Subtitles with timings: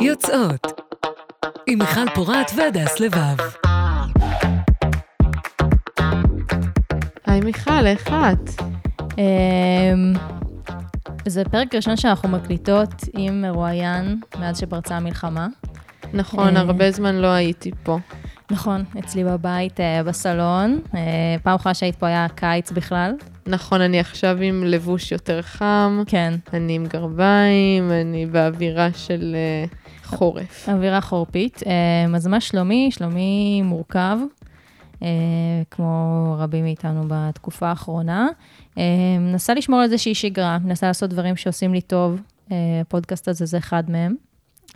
[0.00, 0.80] יוצאות
[1.66, 3.36] עם מיכל פורת והדס לבב.
[7.26, 8.62] היי מיכל, איך את?
[9.18, 10.12] אמ,
[11.28, 15.46] זה פרק ראשון שאנחנו מקליטות עם מרואיין מאז שפרצה המלחמה.
[16.12, 16.62] נכון, אה.
[16.62, 17.98] הרבה זמן לא הייתי פה.
[18.50, 20.80] נכון, אצלי בבית, אה, בסלון.
[20.94, 21.00] אה,
[21.42, 23.12] פעם אחרונה שהיית פה היה קיץ בכלל.
[23.46, 29.64] נכון, אני עכשיו עם לבוש יותר חם, כן, אני עם גרביים, אני באווירה של אה,
[30.04, 30.68] חורף.
[30.68, 31.62] אווירה חורפית.
[31.66, 32.90] אה, אז מה שלומי?
[32.92, 34.18] שלומי מורכב,
[35.02, 35.08] אה,
[35.70, 38.28] כמו רבים מאיתנו בתקופה האחרונה.
[38.78, 38.84] אה,
[39.20, 42.20] מנסה לשמור על איזושהי שגרה, מנסה לעשות דברים שעושים לי טוב.
[42.52, 44.14] אה, הפודקאסט הזה זה אחד מהם.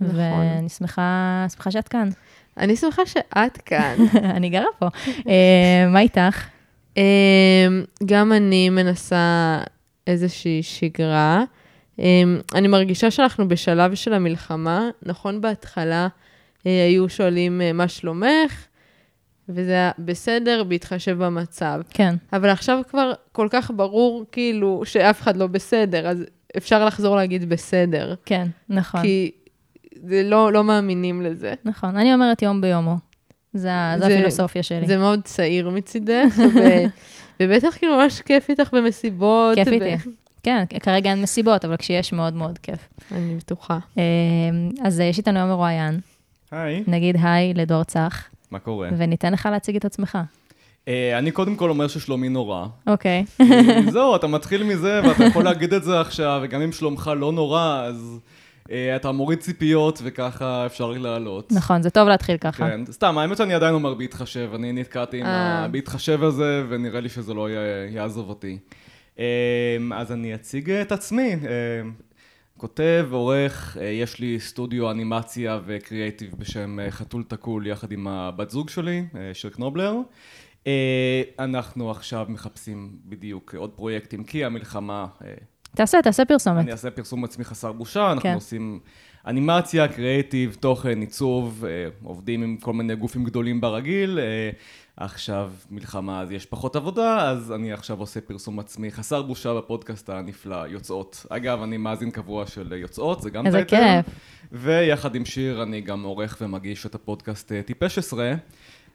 [0.00, 0.16] נכון.
[0.16, 2.08] ואני שמחה, שמחה שאת כאן.
[2.56, 3.94] אני שמחה שאת כאן.
[4.36, 4.86] אני גרה פה.
[5.88, 6.53] מה איתך?
[6.98, 7.66] אה,
[8.04, 9.58] גם אני מנסה
[10.06, 11.44] איזושהי שגרה.
[12.00, 12.22] אה,
[12.54, 14.88] אני מרגישה שאנחנו בשלב של המלחמה.
[15.02, 16.08] נכון, בהתחלה
[16.66, 18.66] אה, היו שואלים אה, מה שלומך,
[19.48, 21.80] וזה היה בסדר בהתחשב במצב.
[21.90, 26.24] כן, אבל עכשיו כבר כל כך ברור, כאילו, שאף אחד לא בסדר, אז
[26.56, 28.14] אפשר לחזור להגיד בסדר.
[28.24, 29.02] כן, נכון.
[29.02, 29.30] כי
[30.06, 31.54] זה לא, לא מאמינים לזה.
[31.64, 32.96] נכון, אני אומרת יום ביומו.
[33.54, 34.86] זה, זה- הפילוסופיה שלי.
[34.86, 36.58] זה מאוד צעיר מצידך, ו...
[37.40, 39.54] ובטח כאילו ממש כיף איתך במסיבות.
[39.54, 39.94] כיף איתי.
[40.42, 42.88] כן, כרגע אין מסיבות, אבל כשיש מאוד מאוד כיף.
[43.12, 43.78] אני בטוחה.
[43.98, 44.02] אה,
[44.82, 46.00] אז אה, יש איתנו היום מרואיין,
[46.50, 48.88] היי, נגיד היי לדור צח, מה קורה?
[48.98, 50.18] וניתן לך להציג את עצמך.
[50.88, 52.66] אה, אני קודם כל אומר ששלומי נורא.
[52.86, 53.24] אוקיי.
[53.40, 53.46] אה,
[53.90, 57.82] זהו, אתה מתחיל מזה ואתה יכול להגיד את זה עכשיו, וגם אם שלומך לא נורא,
[57.86, 58.18] אז
[58.96, 61.52] אתה מוריד ציפיות וככה אפשר לעלות.
[61.52, 62.68] נכון, זה טוב להתחיל ככה.
[62.68, 65.64] כן, סתם, האמת שאני עדיין אומר בהתחשב, אני נתקעתי עם אה.
[65.64, 67.48] ה"בהתחשב" הזה, ונראה לי שזה לא
[67.90, 68.58] יעזוב אותי.
[69.18, 71.32] אה, אז אני אציג את עצמי.
[71.32, 71.90] אה,
[72.56, 78.50] כותב, עורך, אה, יש לי סטודיו אנימציה וקריאייטיב בשם אה, חתול תקול יחד עם הבת
[78.50, 79.94] זוג שלי, אה, שיר קנובלר.
[80.66, 85.34] אה, אנחנו עכשיו מחפשים בדיוק עוד פרויקטים, כי המלחמה, אה,
[85.74, 86.62] תעשה, תעשה פרסומת.
[86.62, 88.34] אני אעשה פרסום עצמי חסר בושה, אנחנו כן.
[88.34, 88.80] עושים
[89.26, 94.18] אנימציה, קריאייטיב, תוכן, עיצוב, אה, עובדים עם כל מיני גופים גדולים ברגיל.
[94.18, 94.50] אה,
[94.96, 100.10] עכשיו מלחמה, אז יש פחות עבודה, אז אני עכשיו עושה פרסום עצמי חסר בושה בפודקאסט
[100.10, 101.26] הנפלא, יוצאות.
[101.28, 104.02] אגב, אני מאזין קבוע של יוצאות, זה גם איזה טייטל.
[104.02, 104.14] כיף.
[104.52, 108.34] ויחד עם שיר אני גם עורך ומגיש את הפודקאסט אה, טיפש עשרה.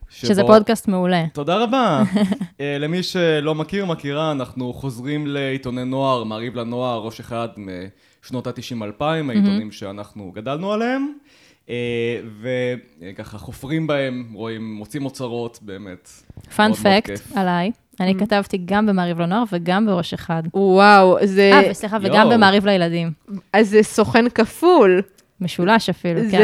[0.10, 1.24] שזה שבו- פודקאסט מעולה.
[1.34, 2.04] תודה רבה.
[2.62, 9.04] אה, למי שלא מכיר, מכירה, אנחנו חוזרים לעיתוני נוער, מעריב לנוער, ראש אחד משנות ה-90-2000,
[9.04, 11.14] העיתונים שאנחנו גדלנו עליהם.
[11.70, 11.76] אה,
[12.42, 16.10] וככה חופרים בהם, רואים, מוצאים אוצרות, באמת.
[16.56, 17.22] פאנ מאוד מאוד פקט.
[17.38, 20.44] עליי, אני כתבתי גם במעריב לנוער וגם בראש אחד.
[20.54, 21.52] וואו, זה...
[21.54, 22.30] אה, וסליחה, וגם.
[22.30, 23.12] במעריב לילדים.
[23.54, 25.02] אז זה סוכן כפול.
[25.42, 26.44] משולש אפילו, זה כן.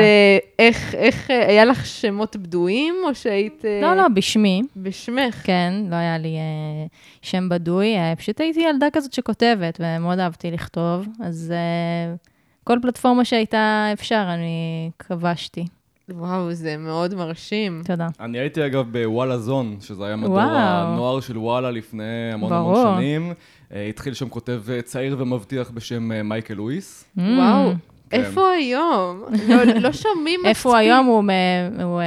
[0.60, 3.66] איך, איך, אה, היה לך שמות בדויים, או שהיית...
[3.66, 4.62] אה, לא, לא, בשמי.
[4.78, 5.42] בשמך.
[5.44, 6.86] כן, לא היה לי אה,
[7.22, 12.16] שם בדוי, אה, פשוט הייתי ילדה כזאת שכותבת, ומאוד אהבתי לכתוב, אז אה,
[12.64, 15.66] כל פלטפורמה שהייתה אפשר, אני כבשתי.
[16.10, 17.82] וואו, זה מאוד מרשים.
[17.86, 18.08] תודה.
[18.20, 20.48] אני הייתי אגב בוואלה זון, שזה היה מדור וואו.
[20.48, 22.78] הנוער של וואלה לפני המון ברור.
[22.78, 23.34] המון שנים.
[23.74, 27.06] אה, התחיל שם כותב אה, צעיר ומבטיח בשם מייקל לואיס.
[27.18, 27.76] וואו, Mm,
[28.12, 29.24] איפה היום?
[29.50, 30.50] לא, לא שומעים מספיק.
[30.50, 31.06] איפה הוא היום?
[31.06, 32.06] הוא, מ- הוא אה,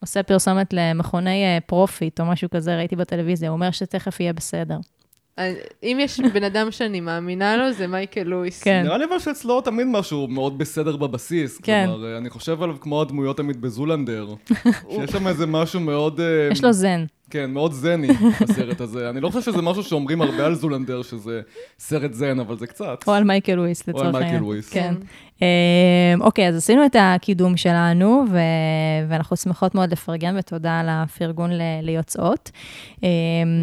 [0.00, 4.76] עושה פרסומת למכוני אה, פרופיט או משהו כזה, ראיתי בטלוויזיה, הוא אומר שתכף יהיה בסדר.
[5.38, 5.52] אה,
[5.82, 8.62] אם יש בן אדם שאני מאמינה לו, זה מייקל לואיס.
[8.62, 8.82] כן.
[8.84, 11.58] נראה לי אבל שאצלו תמיד משהו מאוד בסדר בבסיס.
[11.62, 11.84] כן.
[11.88, 14.26] כלומר, אה, אני חושב עליו כמו הדמויות תמיד בזולנדר.
[14.90, 16.20] שיש שם איזה משהו מאוד...
[16.20, 17.04] אה, יש לו זן.
[17.30, 18.08] כן, מאוד זני
[18.40, 19.10] בסרט הזה.
[19.10, 21.40] אני לא חושב שזה משהו שאומרים הרבה על זולנדר, שזה
[21.78, 23.04] סרט זן, אבל זה קצת.
[23.06, 24.22] או על מייקל או לצורך על העניין.
[24.22, 24.70] מייקל לואיס.
[24.70, 24.94] כן.
[25.42, 25.46] אמ,
[26.20, 28.24] אוקיי, אז עשינו את הקידום שלנו,
[29.08, 31.50] ואנחנו שמחות מאוד לפרגן, ותודה על הפרגון
[31.82, 32.50] ליוצאות.
[33.02, 33.08] אמ,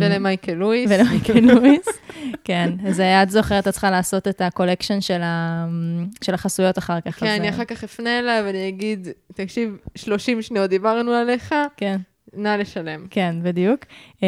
[0.02, 0.92] ולמייקל לואיס.
[0.92, 1.86] ולמייקל לואיס.
[2.44, 7.20] כן, אז אה, את זוכרת, את צריכה לעשות את ה collection של החסויות אחר כך.
[7.20, 11.98] כן, אני אה, אחר כך אפנה אליו ואני אגיד, תקשיב, 30 שניות דיברנו עליך, כן,
[12.36, 13.08] נא לשלם.
[13.10, 13.86] כן, בדיוק.
[14.24, 14.28] אמ,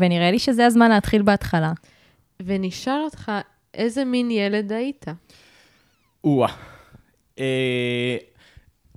[0.00, 1.72] ונראה לי שזה הזמן להתחיל בהתחלה.
[2.46, 3.32] ונשאל אותך,
[3.74, 5.06] איזה מין ילד היית?
[6.24, 6.52] או-אה.
[7.38, 8.16] אה,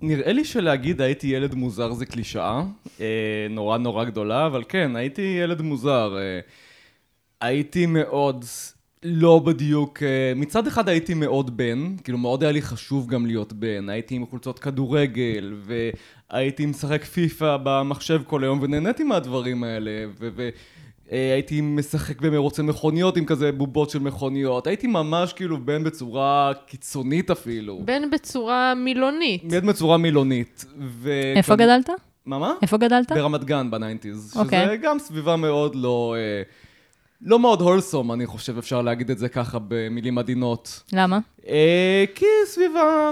[0.02, 2.64] נראה לי שלהגיד הייתי ילד מוזר זה קלישאה,
[3.02, 6.18] אה, נורא נורא גדולה, אבל כן, הייתי ילד מוזר.
[6.18, 6.40] אה,
[7.42, 8.46] הייתי מאוד
[9.04, 10.04] לא בדיוק,
[10.36, 14.26] מצד אחד הייתי מאוד בן, כאילו מאוד היה לי חשוב גם להיות בן, הייתי עם
[14.26, 15.54] חולצות כדורגל,
[16.34, 20.30] והייתי משחק פיפא במחשב כל היום, ונהניתי מהדברים האלה, ו...
[20.36, 20.50] ו-
[21.12, 24.68] אה, הייתי משחק במרוצי מכוניות עם כזה בובות של מכוניות.
[24.68, 27.82] הייתי ממש כאילו בן בצורה קיצונית אפילו.
[27.86, 29.44] בן בצורה מילונית.
[29.46, 30.66] בן בצורה מילונית.
[30.80, 31.90] ו- איפה כשאני- גדלת?
[32.26, 32.54] מה, מה?
[32.62, 33.12] איפה גדלת?
[33.12, 34.30] ברמת גן בניינטיז.
[34.32, 34.78] שזה אוקיי.
[34.78, 36.16] גם סביבה מאוד לא...
[36.18, 36.42] אה,
[37.22, 40.84] לא מאוד הולסום, אני חושב, אפשר להגיד את זה ככה במילים עדינות.
[40.94, 41.20] למה?
[41.48, 43.10] אה, כי סביבה...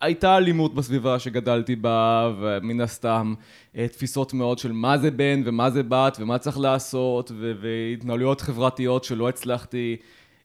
[0.00, 3.34] הייתה אלימות בסביבה שגדלתי בה, ומן הסתם
[3.76, 9.04] אה, תפיסות מאוד של מה זה בן ומה זה בת ומה צריך לעשות, והתנהלויות חברתיות
[9.04, 9.96] שלא הצלחתי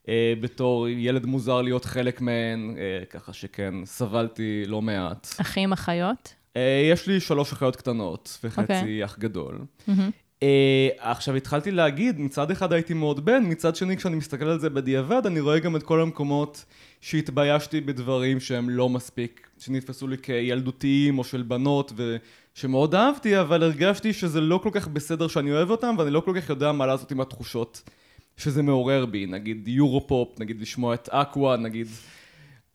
[0.10, 5.28] אה, בתור ילד מוזר להיות חלק מהן, אה, ככה שכן, סבלתי לא מעט.
[5.42, 6.34] אחים, אחיות?
[6.58, 9.06] אה, יש לי שלוש אחיות קטנות וחצי אוקיי.
[9.06, 9.60] אח גדול.
[9.88, 10.10] מהמם.
[10.44, 14.70] אה, עכשיו התחלתי להגיד, מצד אחד הייתי מאוד בן, מצד שני כשאני מסתכל על זה
[14.70, 16.66] בדיעבד, אני רואה גם את כל המקומות
[17.04, 24.14] שהתביישתי בדברים שהם לא מספיק, שנתפסו לי כילדותיים או של בנות, ושמאוד אהבתי, אבל הרגשתי
[24.14, 27.12] שזה לא כל כך בסדר שאני אוהב אותם, ואני לא כל כך יודע מה לעשות
[27.12, 27.90] עם התחושות
[28.38, 31.88] שזה מעורר בי, נגיד יורו-פופ, נגיד לשמוע את אקווה, נגיד...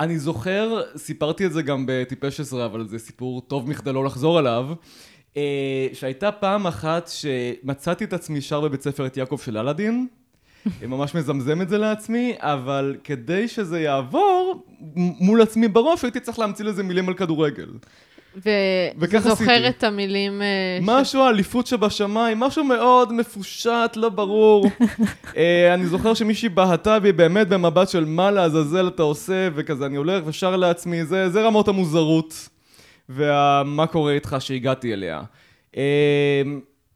[0.00, 4.38] אני זוכר, סיפרתי את זה גם בטיפש עשרה, אבל זה סיפור טוב מכדי לא לחזור
[4.38, 4.68] עליו,
[5.36, 10.06] אה, שהייתה פעם אחת שמצאתי את עצמי שר בבית ספר את יעקב של אלאדין,
[10.88, 14.64] ממש מזמזם את זה לעצמי, אבל כדי שזה יעבור,
[14.96, 17.68] מול עצמי בראש הייתי צריך להמציא לזה מילים על כדורגל.
[18.98, 19.68] וזוכר עשיתי.
[19.68, 20.42] את המילים...
[20.42, 24.66] אה, משהו האליפות שבשמיים, משהו מאוד מפושט, לא ברור.
[25.36, 29.96] אה, אני זוכר שמישהי בהתה בי באמת במבט של מה לעזאזל אתה עושה, וכזה אני
[29.96, 32.48] הולך ושר לעצמי, זה, זה רמות המוזרות,
[33.08, 35.22] ומה קורה איתך שהגעתי אליה.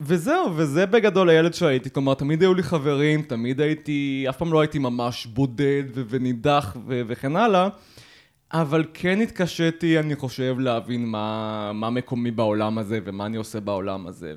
[0.04, 4.60] וזהו, וזה בגדול הילד שהייתי, כלומר תמיד היו לי חברים, תמיד הייתי, אף פעם לא
[4.60, 7.68] הייתי ממש בודד ו- ונידח ו- וכן הלאה.
[8.52, 14.06] אבל כן התקשיתי, אני חושב, להבין מה, מה מקומי בעולם הזה ומה אני עושה בעולם
[14.06, 14.34] הזה.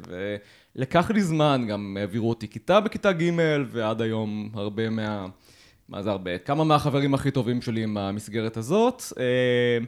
[0.75, 3.31] ולקח לי זמן, גם העבירו אותי כיתה בכיתה ג'
[3.71, 5.25] ועד היום הרבה מה...
[5.89, 6.37] מה זה הרבה?
[6.37, 9.03] כמה מהחברים הכי טובים שלי עם המסגרת הזאת.
[9.19, 9.85] אה,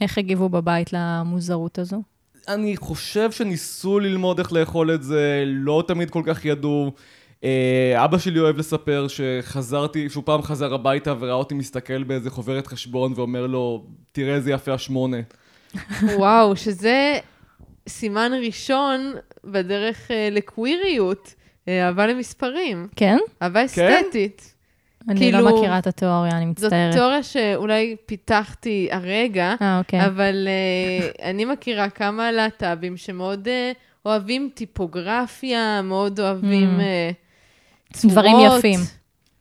[0.00, 2.02] איך הגיבו בבית למוזרות הזו?
[2.54, 6.92] אני חושב שניסו ללמוד איך לאכול את זה, לא תמיד כל כך ידעו.
[7.44, 12.66] אה, אבא שלי אוהב לספר שחזרתי, שהוא פעם חזר הביתה וראה אותי מסתכל באיזה חוברת
[12.66, 15.16] חשבון ואומר לו, תראה איזה יפה השמונה.
[16.02, 17.18] וואו, שזה
[17.88, 19.12] סימן ראשון
[19.44, 21.34] בדרך אה, לקוויריות,
[21.68, 23.18] אה, אהבה למספרים, כן?
[23.42, 24.49] אהבה אסתטית.
[25.08, 26.94] אני לא כאילו, מכירה את התיאוריה, אני זאת מצטערת.
[26.94, 30.06] תיאוריה שאולי פיתחתי הרגע, אה, אוקיי.
[30.06, 33.72] אבל אה, אני מכירה כמה להט"בים שמאוד אה,
[34.06, 36.82] אוהבים טיפוגרפיה, מאוד אוהבים Mm.
[36.82, 37.10] אה,
[37.92, 38.12] צורות.
[38.16, 38.80] דברים יפים.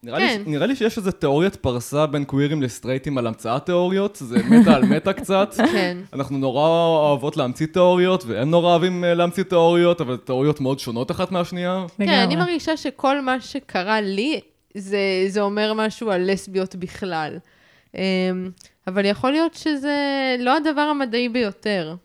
[0.03, 0.41] נראה, כן.
[0.45, 4.75] לי, נראה לי שיש איזה תיאוריית פרסה בין קווירים לסטרייטים על המצאת תיאוריות, זה מטה
[4.75, 5.53] על מטה קצת.
[5.73, 5.97] כן.
[6.13, 11.31] אנחנו נורא אוהבות להמציא תיאוריות, והם נורא אוהבים להמציא תיאוריות, אבל תיאוריות מאוד שונות אחת
[11.31, 11.85] מהשנייה.
[11.97, 12.35] כן, אני.
[12.35, 14.39] מרגישה שכל מה שקרה לי,
[14.77, 17.37] זה, זה אומר משהו על לסביות בכלל.
[17.95, 18.01] אמ,
[18.87, 19.95] אבל יכול להיות שזה
[20.39, 21.95] לא הדבר המדעי ביותר.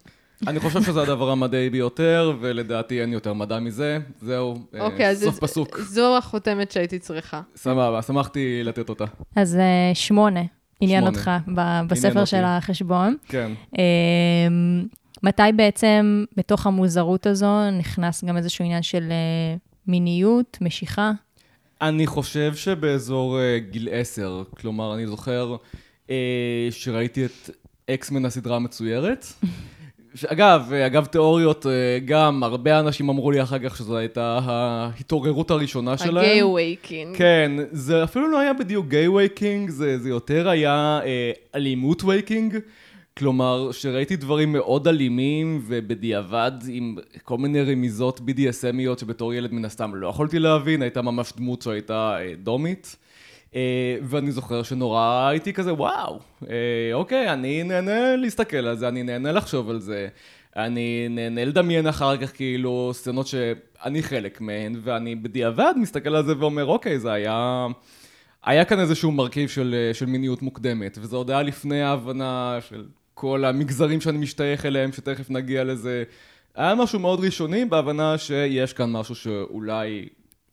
[0.47, 3.99] אני חושב שזה הדבר המדעי ביותר, ולדעתי אין יותר מדע מזה.
[4.21, 5.79] זהו, אה, אוקיי, אז סוף זה- פסוק.
[5.81, 7.41] זו החותמת שהייתי צריכה.
[7.57, 9.05] סבבה, שמחתי לתת אותה.
[9.37, 10.41] אז אה, שמונה,
[10.81, 11.07] עניין.
[11.07, 12.31] אותך ב- בספר אותי.
[12.31, 13.17] של החשבון.
[13.29, 13.53] כן.
[13.79, 14.85] אמ,
[15.23, 19.57] מתי בעצם בתוך המוזרות הזו נכנס גם איזשהו עניין של אה,
[19.87, 21.13] מיניות, משיכה?
[21.89, 25.57] אני חושב שבאזור אה, גיל עשר, כלומר, אני זוכר
[26.11, 27.51] אה, שראיתי את
[27.91, 29.27] X-Men הסדרה המצוירת.
[30.27, 35.99] אגב, אגב תיאוריות, אה, גם הרבה אנשים אמרו לי אחר כך שזו הייתה ההתעוררות הראשונה
[35.99, 36.17] שלהם.
[36.17, 37.17] ה gay awakening.
[37.17, 42.59] כן, זה אפילו לא היה בדיוק gay awakening, זה, זה יותר היה אה, אלימות awakening.
[43.19, 49.95] כלומר, שראיתי דברים מאוד אלימים, ובדיעבד עם כל מיני רמיזות BDSMיות שבתור ילד מן הסתם
[49.95, 52.97] לא יכולתי להבין, הייתה ממש דמות שהייתה אה, דומית.
[53.55, 56.19] אה, ואני זוכר שנורא הייתי כזה, וואו,
[56.51, 60.09] אה, אוקיי, אני נהנה להסתכל על זה, אני נהנה לחשוב על זה.
[60.57, 66.39] אני נהנה לדמיין אחר כך כאילו סצנות שאני חלק מהן, ואני בדיעבד מסתכל על זה
[66.39, 67.67] ואומר, אוקיי, זה היה...
[68.45, 73.45] היה כאן איזשהו מרכיב של, של מיניות מוקדמת, וזה עוד היה לפני ההבנה של כל
[73.45, 76.05] המגזרים שאני משתייך אליהם, שתכף נגיע לזה.
[76.55, 80.09] היה משהו מאוד ראשוני בהבנה שיש כאן משהו שאולי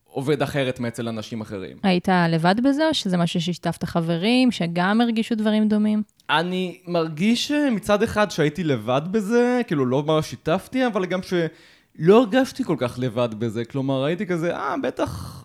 [0.05, 1.77] עובד אחרת מאצל אנשים אחרים.
[1.83, 6.03] היית לבד בזה, או שזה משהו שהשתפת חברים, שגם הרגישו דברים דומים?
[6.29, 12.19] אני מרגיש אה, מצד אחד שהייתי לבד בזה, כאילו לא ממש שיתפתי, אבל גם שלא
[12.19, 13.65] הרגשתי כל כך לבד בזה.
[13.65, 15.43] כלומר, הייתי כזה, אה, בטח...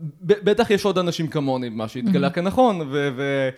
[0.00, 3.10] ב- בטח יש עוד אנשים כמוני, מה שהתגלה כנכון, ו...
[3.16, 3.48] ו-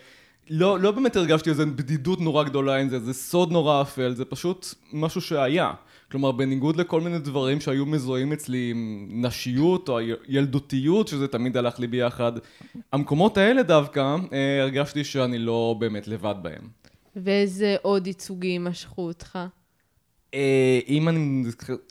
[0.50, 4.24] לא, לא באמת הרגשתי איזו בדידות נורא גדולה עם זה, זה סוד נורא אפל, זה
[4.24, 5.72] פשוט משהו שהיה.
[6.10, 11.78] כלומר, בניגוד לכל מיני דברים שהיו מזוהים אצלי עם נשיות או ילדותיות, שזה תמיד הלך
[11.78, 12.32] לי ביחד,
[12.92, 16.68] המקומות האלה דווקא, אה, הרגשתי שאני לא באמת לבד בהם.
[17.16, 19.38] ואיזה עוד ייצוגים משכו אותך?
[20.34, 21.44] אה, אם אני...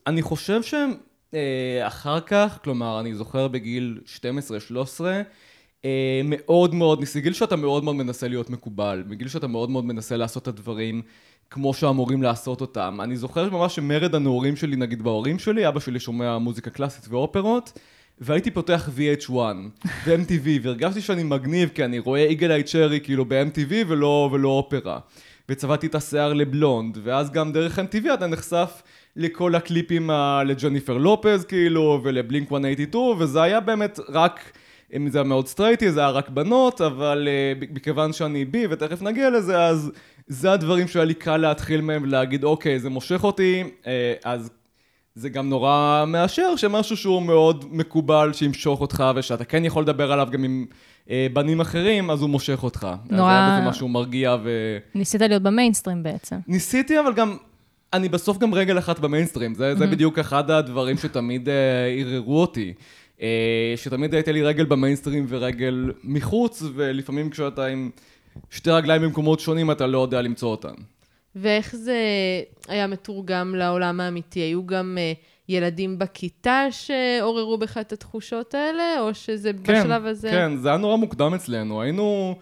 [0.07, 0.93] אני חושב שהם
[1.33, 5.21] אה, אחר כך, כלומר, אני זוכר בגיל 12-13, אה,
[6.23, 10.43] מאוד מאוד, גיל שאתה מאוד מאוד מנסה להיות מקובל, בגיל שאתה מאוד מאוד מנסה לעשות
[10.43, 11.01] את הדברים
[11.49, 12.99] כמו שאמורים לעשות אותם.
[13.03, 17.79] אני זוכר ממש שמרד הנעורים שלי, נגיד בהורים שלי, אבא שלי שומע מוזיקה קלאסית ואופרות,
[18.19, 19.33] והייתי פותח VH1
[20.05, 24.99] ו-MTV, והרגשתי שאני מגניב, כי אני רואה איגל איי צ'רי כאילו ב-MTV ולא, ולא אופרה.
[25.49, 28.81] וצבעתי את השיער לבלונד, ואז גם דרך MTV אתה נחשף
[29.15, 30.09] לכל הקליפים
[30.45, 34.51] לג'ניפר לופז כאילו, ולבלינק 182, וזה היה באמת רק...
[34.95, 39.01] אם זה היה מאוד סטרייטי, זה היה רק בנות, אבל אה, מכיוון שאני בי, ותכף
[39.01, 39.91] נגיע לזה, אז
[40.27, 43.87] זה הדברים שהיה לי קל להתחיל מהם ולהגיד, אוקיי, זה מושך אותי, אה,
[44.23, 44.49] אז
[45.15, 50.27] זה גם נורא מאשר שמשהו שהוא מאוד מקובל, שימשוך אותך, ושאתה כן יכול לדבר עליו
[50.31, 50.65] גם עם
[51.05, 52.87] אה, בנים אחרים, אז הוא מושך אותך.
[53.09, 53.31] נורא...
[53.31, 54.77] אז היה משהו מרגיע ו...
[54.95, 56.35] ניסית להיות במיינסטרים בעצם.
[56.47, 57.37] ניסיתי, אבל גם...
[57.93, 59.77] אני בסוף גם רגל אחת במיינסטרים, זה, mm-hmm.
[59.77, 61.49] זה בדיוק אחד הדברים שתמיד
[61.99, 62.73] ערערו uh, אותי.
[63.21, 67.89] אה, שתמיד הייתה לי רגל במיינסטרים ורגל מחוץ, ולפעמים כשאתה עם
[68.49, 70.73] שתי רגליים במקומות שונים, אתה לא יודע למצוא אותן.
[71.35, 72.01] ואיך זה
[72.67, 74.39] היה מתורגם לעולם האמיתי?
[74.39, 80.29] היו גם uh, ילדים בכיתה שעוררו בך את התחושות האלה, או שזה כן, בשלב הזה...
[80.29, 81.81] כן, זה היה נורא מוקדם אצלנו.
[81.81, 82.35] היינו...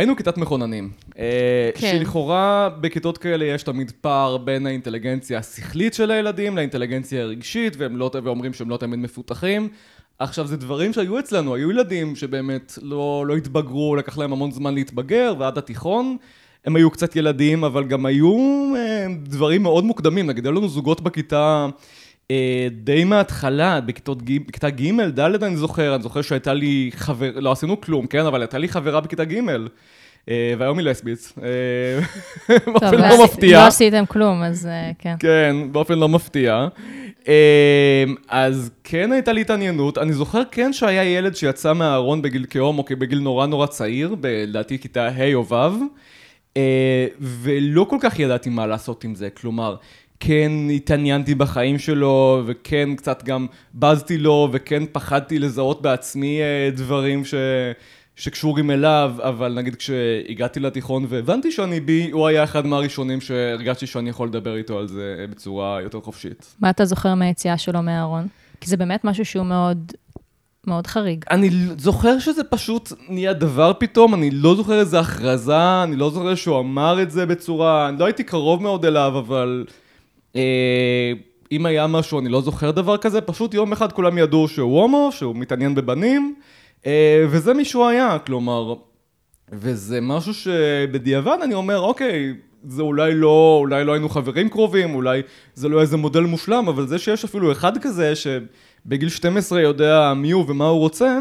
[0.00, 0.90] היינו כיתת מכוננים.
[1.18, 1.98] אה, כן.
[1.98, 8.10] שלכאורה בכיתות כאלה יש תמיד פער בין האינטליגנציה השכלית של הילדים לאינטליגנציה הרגשית, והם לא,
[8.24, 9.68] ואומרים שהם לא תמיד מפותחים.
[10.18, 14.74] עכשיו, זה דברים שהיו אצלנו, היו ילדים שבאמת לא, לא התבגרו, לקח להם המון זמן
[14.74, 16.16] להתבגר, ועד התיכון
[16.64, 18.36] הם היו קצת ילדים, אבל גם היו
[18.76, 20.26] אה, דברים מאוד מוקדמים.
[20.26, 21.66] נגיד, היו לנו זוגות בכיתה...
[22.30, 27.80] אה, די מההתחלה, בכיתה ג', ד' אני זוכר, אני זוכר שהייתה לי חבר, לא עשינו
[27.80, 29.38] כלום, כן, אבל הייתה לי חברה בכיתה ג',
[30.28, 31.32] אה, והיום היא לסבית.
[31.42, 32.00] אה,
[32.66, 33.58] באופן לא, לא מפתיע.
[33.58, 34.68] לא עשיתם כלום, אז
[34.98, 35.14] כן.
[35.18, 36.68] כן, באופן לא מפתיע.
[38.28, 39.98] אז כן הייתה לי התעניינות.
[39.98, 44.78] אני זוכר כן שהיה ילד שיצא מהארון בגיל כהום, או בגיל נורא נורא צעיר, לדעתי
[44.78, 46.58] כיתה ה' או ו',
[47.20, 49.30] ולא כל כך ידעתי מה לעשות עם זה.
[49.30, 49.76] כלומר,
[50.20, 57.24] כן התעניינתי בחיים שלו, וכן קצת גם בזתי לו, וכן פחדתי לזהות בעצמי אה, דברים
[57.24, 57.34] ש...
[58.16, 64.10] שקשורים אליו, אבל נגיד כשהגעתי לתיכון והבנתי שאני בי, הוא היה אחד מהראשונים שהרגשתי שאני
[64.10, 66.56] יכול לדבר איתו על זה אה, בצורה יותר חופשית.
[66.60, 68.26] מה אתה זוכר מהיציאה שלו מהארון?
[68.60, 69.92] כי זה באמת משהו שהוא מאוד,
[70.66, 71.24] מאוד חריג.
[71.30, 76.34] אני זוכר שזה פשוט נהיה דבר פתאום, אני לא זוכר איזה הכרזה, אני לא זוכר
[76.34, 79.64] שהוא אמר את זה בצורה, אני לא הייתי קרוב מאוד אליו, אבל...
[80.36, 81.12] אה,
[81.52, 85.08] אם היה משהו, אני לא זוכר דבר כזה, פשוט יום אחד כולם ידעו שהוא הומו,
[85.12, 86.34] שהוא מתעניין בבנים,
[86.86, 88.74] אה, וזה מי שהוא היה, כלומר,
[89.52, 92.34] וזה משהו שבדיעבד אני אומר, אוקיי,
[92.68, 95.22] זה אולי לא, אולי לא היינו חברים קרובים, אולי
[95.54, 100.30] זה לא איזה מודל מושלם, אבל זה שיש אפילו אחד כזה שבגיל 12 יודע מי
[100.30, 101.18] הוא ומה הוא רוצה,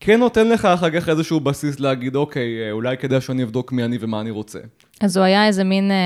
[0.00, 3.84] כן נותן לך אחר כך איזשהו בסיס להגיד, אוקיי, אה, אולי כדאי שאני אבדוק מי
[3.84, 4.58] אני ומה אני רוצה.
[5.00, 5.90] אז הוא היה איזה מין...
[5.90, 5.96] אה...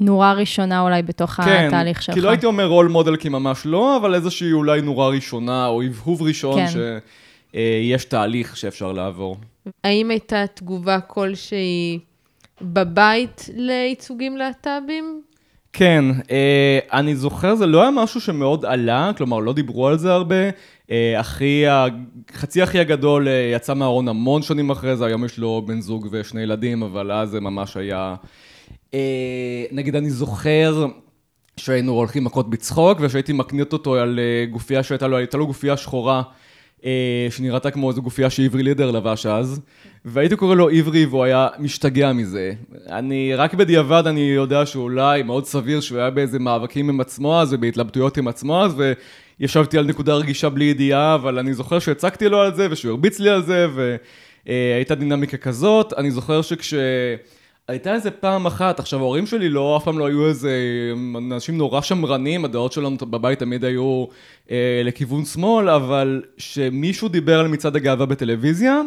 [0.00, 2.14] נורה ראשונה אולי בתוך כן, התהליך שלך.
[2.14, 5.66] כן, כי לא הייתי אומר רול מודל כי ממש לא, אבל איזושהי אולי נורה ראשונה
[5.66, 7.00] או הבהוב ראשון כן.
[7.52, 9.36] שיש תהליך שאפשר לעבור.
[9.84, 11.98] האם הייתה תגובה כלשהי
[12.62, 15.22] בבית לייצוגים להט"בים?
[15.72, 20.12] כן, אה, אני זוכר, זה לא היה משהו שמאוד עלה, כלומר, לא דיברו על זה
[20.12, 20.50] הרבה.
[20.90, 21.64] אה, אחי,
[22.32, 26.08] חצי אחי הגדול אה, יצא מהארון המון שנים אחרי זה, היום יש לו בן זוג
[26.10, 28.14] ושני ילדים, אבל אז זה ממש היה...
[28.94, 30.86] אה, נגיד, אני זוכר
[31.56, 35.76] שהיינו הולכים מכות בצחוק, ושהייתי מקנית אותו על אה, גופייה שהייתה לו, הייתה לו גופייה
[35.76, 36.22] שחורה,
[36.84, 39.60] אה, שנראתה כמו איזו גופייה שעברי לידר לבש אז,
[40.04, 42.52] והייתי קורא לו עברי והוא היה משתגע מזה.
[42.88, 47.54] אני, רק בדיעבד אני יודע שאולי מאוד סביר שהוא היה באיזה מאבקים עם עצמו אז
[47.54, 48.74] ובהתלבטויות עם עצמו אז,
[49.40, 53.18] וישבתי על נקודה רגישה בלי ידיעה, אבל אני זוכר שהצגתי לו על זה ושהוא הרביץ
[53.18, 53.66] לי על זה,
[54.46, 55.92] והייתה דינמיקה כזאת.
[55.92, 56.74] אני זוכר שכש...
[57.70, 60.52] הייתה איזה פעם אחת, עכשיו ההורים שלי לא, אף פעם לא היו איזה
[61.18, 64.04] אנשים נורא שמרנים, הדעות שלנו בבית תמיד היו
[64.50, 68.80] אה, לכיוון שמאל, אבל שמישהו דיבר על מצעד הגאווה בטלוויזיה,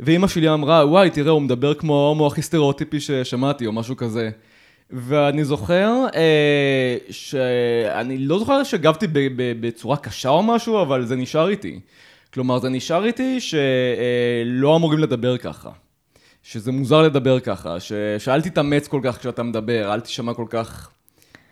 [0.00, 4.30] ואימא שלי אמרה, וואי, תראה, הוא מדבר כמו ההומו הכי סטריאוטיפי ששמעתי, או משהו כזה.
[4.90, 9.06] ואני זוכר אה, שאני לא זוכר שהגבתי
[9.60, 11.80] בצורה קשה או משהו, אבל זה נשאר איתי.
[12.32, 15.70] כלומר, זה נשאר איתי שלא אמורים לדבר ככה.
[16.44, 20.90] שזה מוזר לדבר ככה, ש, שאל תתאמץ כל כך כשאתה מדבר, אל תשמע כל כך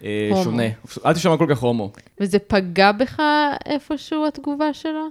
[0.05, 0.45] אה, הומו.
[0.45, 0.63] שונה.
[1.07, 1.93] אל תשמע כל כך הומו.
[2.21, 3.21] וזה פגע בך
[3.67, 5.05] איפשהו, התגובה שלה?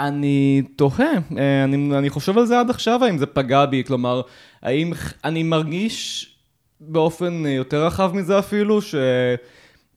[0.00, 4.22] אני תוהה, אה, אני, אני חושב על זה עד עכשיו, האם זה פגע בי, כלומר,
[4.62, 4.92] האם
[5.24, 6.30] אני מרגיש
[6.80, 8.80] באופן אה, יותר רחב מזה אפילו,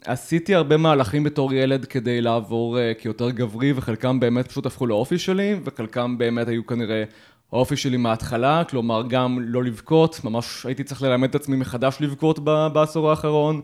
[0.06, 5.18] שעשיתי הרבה מהלכים בתור ילד כדי לעבור אה, כיותר גברי, וחלקם באמת פשוט הפכו לאופי
[5.18, 7.04] שלי, וחלקם באמת היו כנראה
[7.54, 12.40] האופי שלי מההתחלה, כלומר, גם לא לבכות, ממש הייתי צריך ללמד את עצמי מחדש לבכות
[12.44, 13.62] ב- בעשור האחרון,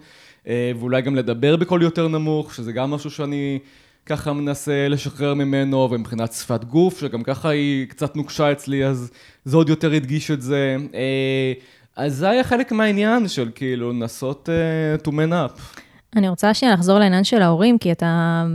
[0.48, 3.60] אה, ואולי גם לדבר בקול יותר נמוך, שזה גם משהו שאני...
[4.05, 9.12] ככה מנסה לשחרר ממנו, ומבחינת שפת גוף, שגם ככה היא קצת נוקשה אצלי, אז
[9.46, 10.77] זה עוד יותר הדגיש את זה.
[10.93, 11.53] אה,
[11.96, 15.79] אז זה היה חלק מהעניין של כאילו לנסות uh, to man up.
[16.15, 18.46] אני רוצה שנייה לחזור לעניין של ההורים, כי אתה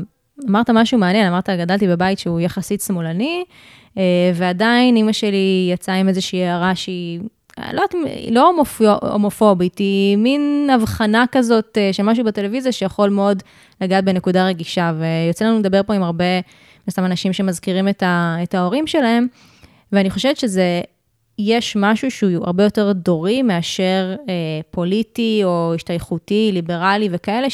[0.48, 3.44] אמרת משהו מעניין, אמרת, גדלתי בבית שהוא יחסית שמאלני,
[3.98, 4.02] אה,
[4.34, 7.20] ועדיין אימא שלי יצאה עם איזושהי הערה שהיא,
[7.58, 13.10] לא יודעת, היא לא הומופו- הומופובית, היא מין הבחנה כזאת אה, של משהו בטלוויזיה שיכול
[13.10, 13.42] מאוד
[13.80, 16.24] לגעת בנקודה רגישה, ויוצא לנו לדבר פה עם הרבה,
[16.88, 19.26] מסתם אנשים שמזכירים את, ה, את ההורים שלהם,
[19.92, 20.80] ואני חושבת שזה,
[21.38, 24.34] יש משהו שהוא הרבה יותר דורי מאשר אה,
[24.70, 27.50] פוליטי או השתייכותי, ליברלי וכאלה,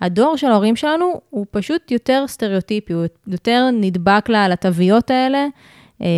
[0.00, 5.46] שהדור של ההורים שלנו הוא פשוט יותר סטריאוטיפי, הוא יותר נדבק לה- לתוויות האלה.
[6.02, 6.08] אה,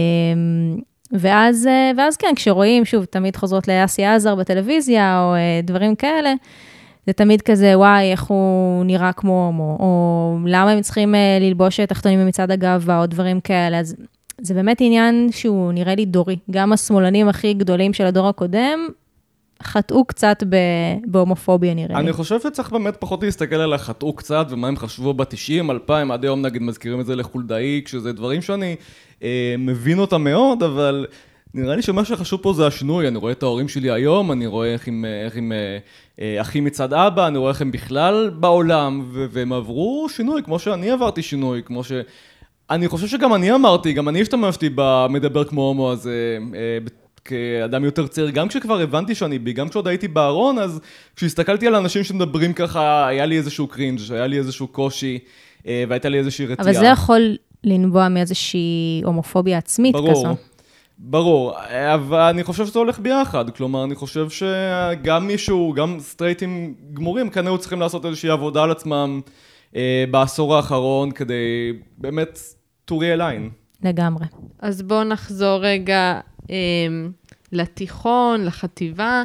[1.12, 6.34] ואז, אה, ואז כן, כשרואים, שוב, תמיד חוזרות לאסי עזר בטלוויזיה, או אה, דברים כאלה,
[7.06, 12.20] זה תמיד כזה, וואי, איך הוא נראה כמו הומו, או למה הם צריכים ללבוש תחתונים
[12.20, 13.78] במצעד הגאווה, או דברים כאלה.
[13.78, 13.96] אז
[14.40, 16.36] זה באמת עניין שהוא נראה לי דורי.
[16.50, 18.78] גם השמאלנים הכי גדולים של הדור הקודם,
[19.62, 20.42] חטאו קצת
[21.06, 22.04] בהומופוביה, נראה לי.
[22.04, 26.24] אני חושב שצריך באמת פחות להסתכל על החטאו קצת ומה הם חשבו ב-90, 2000, עד
[26.24, 28.76] היום נגיד מזכירים את זה לחולדאי, כשזה דברים שאני
[29.22, 31.06] אה, מבין אותם מאוד, אבל
[31.54, 33.08] נראה לי שמה שחשוב פה זה השינוי.
[33.08, 35.78] אני רואה את ההורים שלי היום, אני רואה איך הם, אה, איך הם אה,
[36.20, 40.58] אה, אחים מצד אבא, אני רואה איך הם בכלל בעולם, ו- והם עברו שינוי, כמו
[40.58, 41.92] שאני עברתי שינוי, כמו ש...
[42.70, 46.78] אני חושב שגם אני אמרתי, גם אני השתמשתי במדבר כמו הומו הזה אה,
[47.26, 50.80] כאדם יותר צעיר, גם כשכבר הבנתי שאני בי, גם כשעוד הייתי בארון, אז
[51.16, 55.18] כשהסתכלתי על אנשים שמדברים ככה, היה לי איזשהו קרינג', היה לי איזשהו קושי,
[55.66, 56.68] אה, והייתה לי איזושהי רתיעה.
[56.70, 60.36] אבל זה יכול לנבוע מאיזושהי הומופוביה עצמית ברור, כזו.
[60.98, 61.54] ברור,
[61.94, 67.52] אבל אני חושב שזה הולך ביחד, כלומר, אני חושב שגם מישהו, גם סטרייטים גמורים, כנראה
[67.52, 69.20] היו צריכים לעשות איזושהי עבודה על עצמם
[69.76, 72.38] אה, בעשור האחרון, כדי באמת
[72.90, 73.50] to realign.
[73.82, 74.26] לגמרי.
[74.58, 76.20] אז בואו נחזור רגע
[77.52, 79.22] לתיכון, לחטיבה,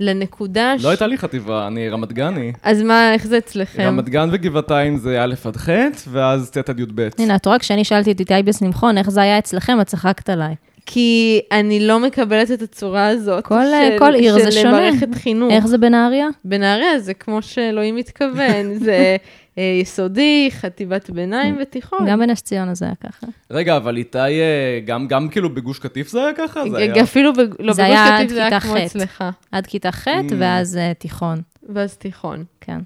[0.00, 0.74] לנקודה...
[0.82, 2.52] לא הייתה לי חטיבה, אני רמת גני.
[2.62, 3.82] אז מה, איך זה אצלכם?
[3.82, 5.68] רמת גן וגבעתיים זה א' עד ח',
[6.08, 7.08] ואז ט' עד י"ב.
[7.18, 10.54] הנה, את רואה, כשאני שאלתי את איתי בשמחון, איך זה היה אצלכם, את צחקת עליי.
[10.86, 13.54] כי אני לא מקבלת את הצורה הזאת כל-
[13.98, 14.70] כל עיר זה של שונה.
[14.80, 15.52] מערכת חינוך.
[15.52, 16.26] איך זה בנהריה?
[16.44, 19.16] בנהריה זה כמו שאלוהים מתכוון, זה
[19.56, 21.98] יסודי, חטיבת ביניים ותיכון.
[22.08, 23.26] גם בנס ציונה זה היה ככה.
[23.50, 26.62] רגע, אבל איתי, אה, גם, גם כאילו בגוש קטיף זה היה ככה?
[26.70, 27.02] זה היה...
[27.02, 28.76] אפילו, לא, זה בגוש קטיף זה היה כמו.
[28.86, 30.10] אצלך, עד כיתה ח', Mm.
[30.38, 31.42] ואז אה, תיכון.
[31.68, 32.44] ואז תיכון.
[32.60, 32.78] כן.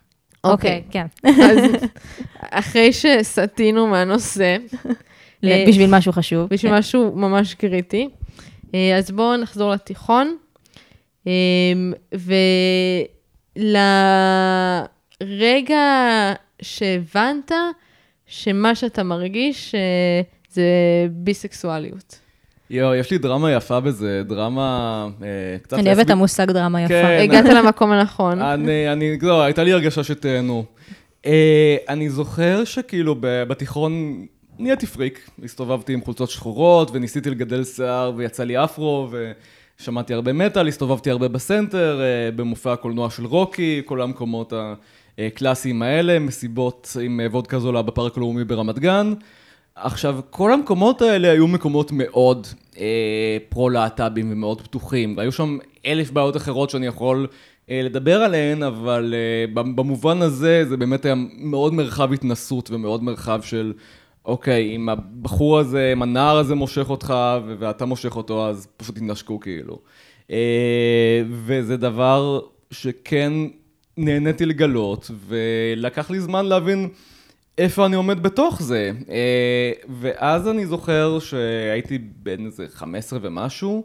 [0.44, 0.82] אוקיי.
[0.86, 1.30] אוקיי, כן.
[1.42, 1.58] אז
[2.50, 4.56] אחרי שסטינו מהנושא,
[5.44, 6.48] אה, בשביל משהו חשוב.
[6.50, 8.08] בשביל משהו ממש קריטי.
[8.74, 10.36] אה, אז בואו נחזור לתיכון.
[11.26, 11.32] אה,
[15.20, 15.82] ולרגע
[16.62, 17.52] שהבנת
[18.26, 19.80] שמה שאתה מרגיש אה,
[20.50, 20.62] זה
[21.10, 22.18] ביסקסואליות.
[22.70, 25.78] יואו, יש לי דרמה יפה בזה, דרמה אה, קצת...
[25.78, 26.10] אני אוהבת את.
[26.10, 26.94] המושג דרמה יפה.
[26.94, 27.18] כן.
[27.22, 28.42] הגעת למקום הנכון.
[28.42, 30.64] אני, אני, לא, הייתה לי הרגשה שתהנו.
[31.26, 34.26] אה, אני זוכר שכאילו בתיכון
[34.58, 35.30] נהייתי פריק.
[35.44, 39.08] הסתובבתי עם חולצות שחורות, וניסיתי לגדל שיער, ויצא לי אפרו,
[39.80, 44.52] ושמעתי הרבה מטאל, הסתובבתי הרבה בסנטר, אה, במופע הקולנוע של רוקי, כל המקומות
[45.18, 49.12] הקלאסיים האלה, מסיבות עם וודקה זולה בפארק הלאומי ברמת גן.
[49.74, 52.46] עכשיו, כל המקומות האלה היו מקומות מאוד
[52.78, 57.26] אה, פרו-להט"בים ומאוד פתוחים, והיו שם אלף בעיות אחרות שאני יכול
[57.70, 63.42] אה, לדבר עליהן, אבל אה, במובן הזה זה באמת היה מאוד מרחב התנסות ומאוד מרחב
[63.42, 63.72] של,
[64.24, 67.14] אוקיי, אם הבחור הזה, אם הנער הזה מושך אותך
[67.58, 69.78] ואתה מושך אותו, אז פשוט תנשקו כאילו.
[70.30, 73.32] אה, וזה דבר שכן
[73.98, 76.88] נהניתי לגלות, ולקח לי זמן להבין
[77.58, 78.92] איפה אני עומד בתוך זה.
[79.10, 83.84] אה, ואז אני זוכר שהייתי בן איזה 15 ומשהו,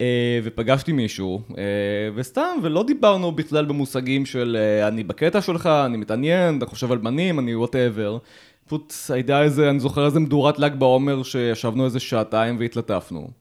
[0.00, 1.64] אה, ופגשתי מישהו, אה,
[2.14, 4.56] וסתם, ולא דיברנו בכלל במושגים של
[4.88, 8.18] אני בקטע שלך, אני מתעניין, אתה חושב על בנים, אני וואטאבר.
[8.66, 13.39] פשוט הייתה איזה, אני זוכר איזה מדורת ל"ג בעומר שישבנו איזה שעתיים והתלטפנו.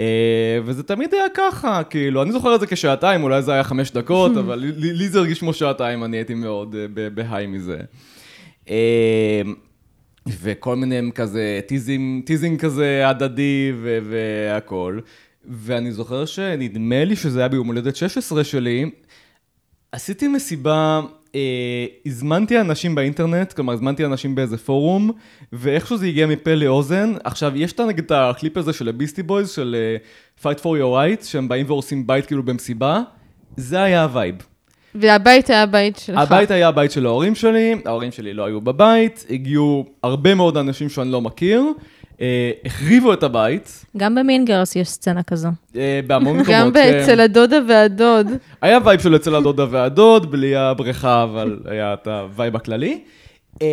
[0.00, 3.90] אה, וזה תמיד היה ככה, כאילו, אני זוכר את זה כשעתיים, אולי זה היה חמש
[3.90, 7.78] דקות, אבל לי, לי זה הרגיש כמו שעתיים, אני הייתי מאוד אה, בהיי מזה.
[8.70, 9.42] אה,
[10.40, 15.00] וכל מיני כזה teasing, teasing כזה הדדי ו- והכל.
[15.44, 18.90] ואני זוכר שנדמה לי שזה היה ביום הולדת 16 שלי,
[19.92, 21.00] עשיתי מסיבה,
[21.34, 25.10] אה, הזמנתי אנשים באינטרנט, כלומר הזמנתי אנשים באיזה פורום,
[25.52, 27.12] ואיכשהו זה הגיע מפה לאוזן.
[27.24, 29.76] עכשיו, יש את נגיד את הקליפ הזה של הביסטי בויז, של
[30.38, 33.00] אה, Fight for your rights, שהם באים ועושים בית כאילו במסיבה,
[33.56, 34.34] זה היה ה vibe.
[34.94, 36.18] והבית היה הבית שלך.
[36.18, 40.88] הבית היה הבית של ההורים שלי, ההורים שלי לא היו בבית, הגיעו הרבה מאוד אנשים
[40.88, 41.62] שאני לא מכיר,
[42.64, 45.48] החריבו את הבית, גם ב Mean Girls יש סצנה כזו.
[45.76, 46.60] אה, בהמון מקומות.
[46.60, 47.00] גם כן.
[47.02, 48.26] אצל הדודה והדוד.
[48.62, 53.00] היה vibe של אצל הדודה והדוד, בלי הבריכה, אבל היה את ה vibe הכללי.
[53.62, 53.66] אה,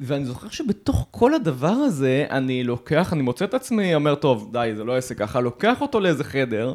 [0.00, 4.72] ואני זוכר שבתוך כל הדבר הזה, אני לוקח, אני מוצא את עצמי, אומר, טוב, די,
[4.76, 6.74] זה לא עסק ככה, לוקח אותו לאיזה חדר,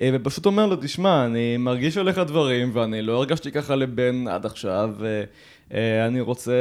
[0.00, 4.46] אה, ופשוט אומר לו, תשמע, אני מרגיש עליך דברים, ואני לא הרגשתי ככה לבן עד
[4.46, 4.90] עכשיו,
[5.74, 6.52] ואני רוצה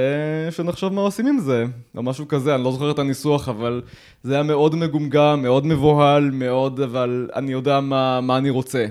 [0.52, 1.65] שנחשוב מה עושים עם זה,
[1.97, 3.82] או משהו כזה, אני לא זוכר את הניסוח, אבל
[4.23, 8.86] זה היה מאוד מגומגם, מאוד מבוהל, מאוד, אבל אני יודע מה, מה אני רוצה.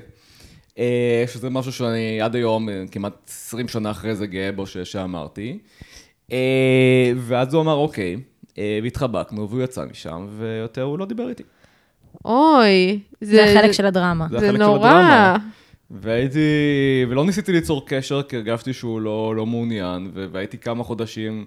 [0.78, 4.78] אה, שזה משהו שאני עד היום, אה, כמעט 20 שנה אחרי זה גאה בו ש-
[4.78, 5.58] שאמרתי.
[6.32, 8.16] אה, ואז הוא אמר, אוקיי,
[8.58, 11.42] אה, והתחבקנו, והוא יצא משם, ויותר הוא לא דיבר איתי.
[12.24, 12.98] אוי.
[13.20, 14.26] זה החלק של הדרמה.
[14.30, 14.88] זה זה החלק של נורא.
[14.90, 15.37] הדרמה.
[15.92, 16.38] והייתי,
[17.09, 21.46] ולא ניסיתי ליצור קשר, כי הרגשתי שהוא לא, לא מעוניין, והייתי כמה חודשים,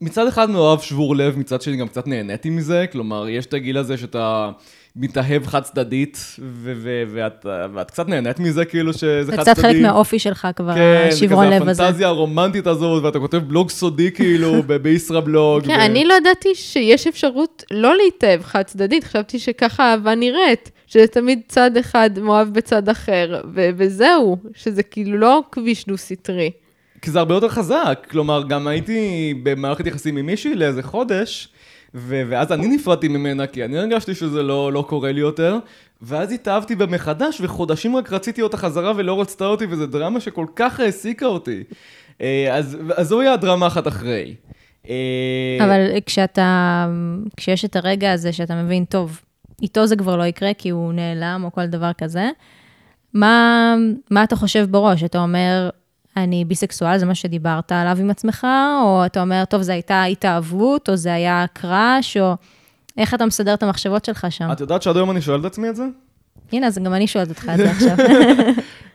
[0.00, 3.78] מצד אחד מאוהב שבור לב, מצד שני גם קצת נהניתי מזה, כלומר, יש את הגיל
[3.78, 4.50] הזה שאתה
[4.96, 9.56] מתאהב חד צדדית, ו- ו- ואת, ואת קצת נהנית מזה, כאילו שזה זה חד קצת
[9.56, 9.68] צדדי.
[9.68, 11.82] חלק מהאופי שלך כבר, כן, השברון זה לב כזה הזה.
[11.82, 15.64] הפנטזיה הרומנטית הזאת, ואתה כותב בלוג סודי כאילו, בישראבלוג.
[15.66, 20.70] כן, ו- אני לא ידעתי שיש אפשרות לא להתאהב חד צדדית, חשבתי שככה אהבה נראית,
[20.86, 26.50] שזה תמיד צד אחד מאוהב בצד אחר, ו- וזהו, שזה כאילו לא כביש דו-סטרי.
[27.02, 31.48] כי זה הרבה יותר חזק, כלומר, גם הייתי במערכת יחסים עם מישהי לאיזה חודש,
[31.94, 35.58] ו- ואז אני נפרדתי ממנה, כי אני הרגשתי שזה לא, לא קורה לי יותר,
[36.02, 40.46] ואז התאהבתי בה מחדש, וחודשים רק רציתי אותה חזרה ולא רצתה אותי, וזו דרמה שכל
[40.56, 41.64] כך העסיקה אותי.
[42.20, 44.34] אה, אז, אז זו הייתה הדרמה אחת אחרי.
[44.88, 46.86] אה, אבל כשאתה,
[47.36, 49.20] כשיש את הרגע הזה שאתה מבין, טוב,
[49.62, 52.28] איתו זה כבר לא יקרה כי הוא נעלם או כל דבר כזה,
[53.14, 53.74] מה,
[54.10, 55.04] מה אתה חושב בראש?
[55.04, 55.70] אתה אומר,
[56.16, 58.46] אני ביסקסואל, זה מה שדיברת עליו עם עצמך,
[58.82, 62.34] או אתה אומר, טוב, זו הייתה התאהבות, או זה היה קראש, או
[62.98, 64.52] איך אתה מסדר את המחשבות שלך שם?
[64.52, 65.84] את יודעת שעד היום אני שואל את עצמי את זה?
[66.52, 67.96] הנה, אז גם אני שואלת אותך את זה עכשיו.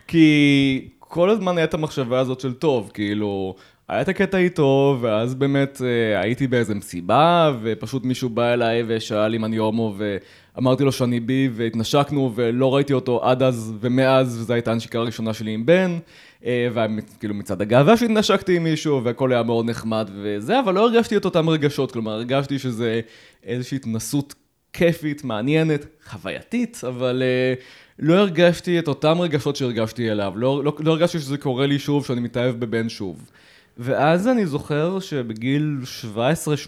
[0.07, 3.55] כי כל הזמן הייתה המחשבה הזאת של טוב, כאילו,
[3.87, 9.35] היה את הקטע איתו, ואז באמת אה, הייתי באיזה מסיבה, ופשוט מישהו בא אליי ושאל
[9.35, 14.53] אם אני הומו, ואמרתי לו שאני בי, והתנשקנו, ולא ראיתי אותו עד אז ומאז, וזו
[14.53, 15.97] הייתה הנשיקה הראשונה שלי עם בן,
[16.43, 21.25] וכאילו מצד הגאווה שהתנשקתי עם מישהו, והכל היה מאוד נחמד וזה, אבל לא הרגשתי את
[21.25, 23.01] אותם רגשות, כלומר, הרגשתי שזה
[23.43, 24.35] איזושהי התנסות
[24.73, 27.63] כיפית, מעניינת, חווייתית, אבל uh,
[27.99, 30.33] לא הרגשתי את אותם רגשות שהרגשתי אליו.
[30.35, 33.29] לא, לא, לא הרגשתי שזה קורה לי שוב, שאני מתאהב בבן שוב.
[33.77, 35.77] ואז אני זוכר שבגיל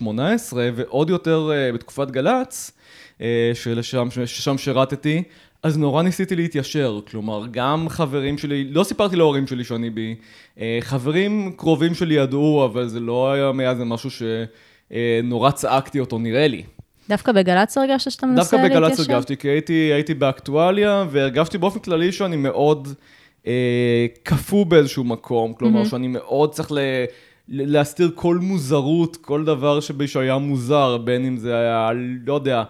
[0.01, 0.07] 17-18,
[0.75, 2.71] ועוד יותר uh, בתקופת גל"צ,
[3.53, 5.23] שלשם, ששם שירתתי,
[5.63, 10.15] אז נורא ניסיתי להתיישר, כלומר, גם חברים שלי, לא סיפרתי להורים שלי שאני בי,
[10.55, 16.47] uh, חברים קרובים שלי ידעו, אבל זה לא היה מאז משהו שנורא צעקתי אותו, נראה
[16.47, 16.63] לי.
[17.09, 18.85] דווקא בגל"צ הרגשת שאתה מנסה דווקא להתיישר?
[18.85, 22.87] בגל"צ הרגשתי, כי הייתי, הייתי באקטואליה, והרגשתי באופן כללי שאני מאוד
[23.47, 26.77] אה, קפוא באיזשהו מקום, כלומר שאני מאוד צריך ל,
[27.49, 31.89] להסתיר כל מוזרות, כל דבר שבי שהיה מוזר, בין אם זה היה,
[32.25, 32.63] לא יודע,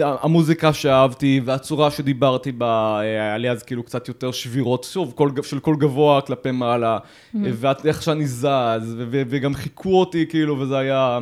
[0.00, 5.32] המוזיקה שאהבתי והצורה שדיברתי בה, אה, היה לי אז כאילו קצת יותר שבירות, שוב, קול,
[5.42, 6.98] של קול גבוה כלפי מעלה,
[7.34, 11.18] ואיך שאני זז, ו- ו- וגם חיכו אותי כאילו, וזה היה...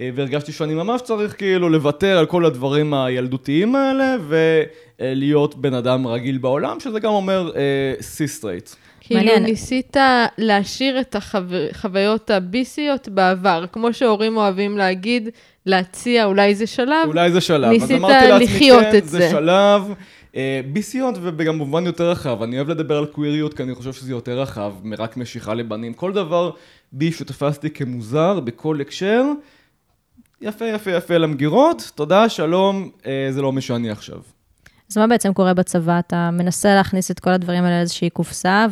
[0.00, 6.06] אה, והרגשתי שאני ממש צריך כאילו לוותר על כל הדברים הילדותיים האלה, ולהיות בן אדם
[6.06, 7.52] רגיל בעולם, שזה גם אומר
[8.00, 8.70] סיס-סטרייט.
[9.06, 9.42] כאילו מעניין.
[9.42, 9.96] ניסית
[10.38, 15.28] להשאיר את החוויות הביסיות בעבר, כמו שהורים אוהבים להגיד,
[15.66, 17.06] להציע, אולי זה שלב.
[17.06, 17.70] אולי זה שלב.
[17.70, 19.18] ניסית אז אמרתי לעצמי, לחיות כן, את זה.
[19.18, 19.92] זה שלב.
[20.36, 22.42] אה, ביסיות וגם במובן יותר רחב.
[22.42, 25.94] אני אוהב לדבר על קוויריות, כי אני חושב שזה יותר רחב מרק משיכה לבנים.
[25.94, 26.50] כל דבר
[26.92, 29.24] בי שתפסתי כמוזר בכל הקשר,
[30.40, 34.18] יפה יפה יפה למגירות, תודה, שלום, אה, זה לא מי שאני עכשיו.
[34.90, 35.98] אז מה בעצם קורה בצבא?
[35.98, 38.66] אתה מנסה להכניס את כל הדברים האלה לאיזושהי קופסה,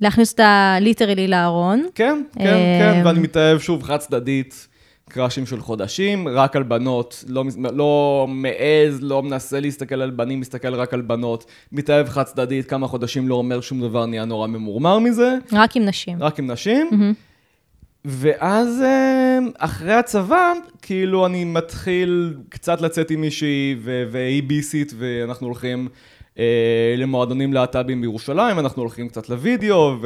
[0.00, 1.86] ולהכניס אותה ליטרלי לארון.
[1.94, 4.68] כן, כן, כן, ואני מתאהב שוב חד צדדית.
[5.08, 10.74] קראשים של חודשים, רק על בנות, לא, לא מעז, לא מנסה להסתכל על בנים, מסתכל
[10.74, 14.98] רק על בנות, מתאהב חד צדדית, כמה חודשים לא אומר שום דבר, נהיה נורא ממורמר
[14.98, 15.36] מזה.
[15.52, 16.22] רק עם נשים.
[16.22, 17.14] רק עם נשים.
[18.04, 25.88] ואז אה, אחרי הצבא, כאילו אני מתחיל קצת לצאת עם מישהי, והיא ביסית, ואנחנו הולכים
[26.38, 29.96] אה, למועדונים להט"בים בירושלים, אנחנו הולכים קצת לוידאו,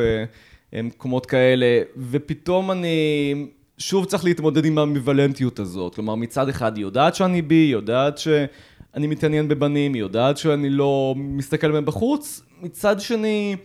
[0.72, 1.80] ומקומות כאלה,
[2.10, 3.46] ופתאום אני
[3.78, 5.94] שוב צריך להתמודד עם האמביוולנטיות הזאת.
[5.94, 10.70] כלומר, מצד אחד היא יודעת שאני בי, היא יודעת שאני מתעניין בבנים, היא יודעת שאני
[10.70, 13.56] לא מסתכל מהם בחוץ, מצד שני...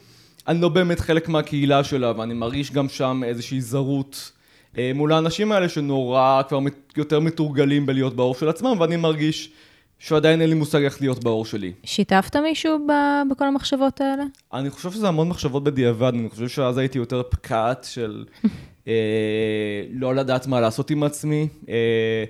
[0.47, 4.31] אני לא באמת חלק מהקהילה שלה, ואני מרגיש גם שם איזושהי זרות
[4.77, 6.59] אה, מול האנשים האלה שנורא כבר
[6.97, 9.51] יותר מתורגלים בלהיות באור של עצמם, ואני מרגיש
[9.99, 11.73] שעדיין אין לי מושג איך להיות באור שלי.
[11.83, 14.23] שיתפת מישהו ב- בכל המחשבות האלה?
[14.53, 18.25] אני חושב שזה המון מחשבות בדיעבד, אני חושב שאז הייתי יותר פקעת של
[19.91, 21.47] לא לדעת מה לעשות עם עצמי.
[21.69, 22.23] אה,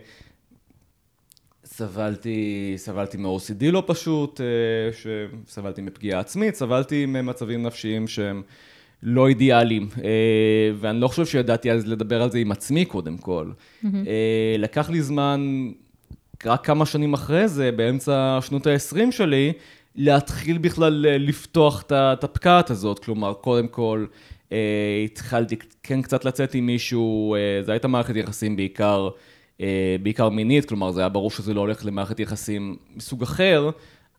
[1.66, 4.46] סבלתי, סבלתי מ-OCD לא פשוט, אה,
[5.48, 8.42] סבלתי מפגיעה עצמית, סבלתי ממצבים נפשיים שהם
[9.04, 13.52] לא אידיאליים, אה, ואני לא חושב שידעתי אז לדבר על זה עם עצמי קודם כל.
[13.84, 13.88] Mm-hmm.
[14.58, 15.72] לקח לי זמן,
[16.46, 19.54] רק כמה שנים אחרי זה, באמצע שנות ה-20 שלי,
[19.96, 24.06] להתחיל בכלל לפתוח את הפקעת הזאת, כלומר, קודם כל,
[25.06, 27.36] התחלתי כן קצת לצאת עם מישהו,
[27.66, 29.10] זו הייתה מערכת יחסים בעיקר.
[29.62, 33.70] אה, בעיקר מינית, כלומר זה היה ברור שזה לא הולך למערכת יחסים מסוג אחר,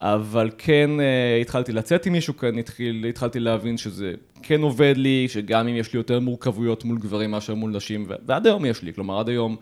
[0.00, 5.26] אבל כן אה, התחלתי לצאת עם מישהו, כן התחיל, התחלתי להבין שזה כן עובד לי,
[5.28, 8.94] שגם אם יש לי יותר מורכבויות מול גברים מאשר מול נשים, ועד היום יש לי,
[8.94, 9.56] כלומר עד היום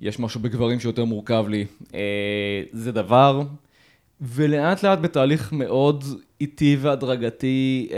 [0.00, 1.64] יש משהו בגברים שיותר מורכב לי.
[1.94, 3.42] אה, זה דבר,
[4.20, 6.04] ולאט לאט בתהליך מאוד
[6.40, 7.88] איטי והדרגתי,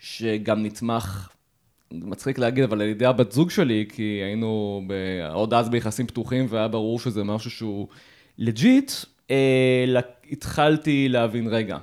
[0.00, 1.28] שגם נתמך
[1.92, 4.92] מצחיק להגיד, אבל על ידי הבת זוג שלי, כי היינו ב...
[5.32, 7.88] עוד אז ביחסים פתוחים, והיה ברור שזה משהו שהוא
[8.38, 8.92] לג'יט,
[9.30, 11.78] אה, התחלתי להבין, רגע,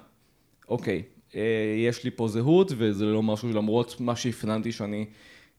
[0.70, 1.02] אוקיי,
[1.36, 1.42] אה,
[1.88, 5.06] יש לי פה זהות, וזה לא משהו, למרות מה שהפנמתי שאני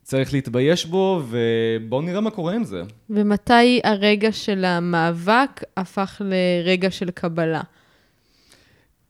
[0.02, 2.82] צריך להתבייש בו, ובואו נראה מה קורה עם זה.
[3.10, 7.60] ומתי הרגע של המאבק הפך לרגע של קבלה?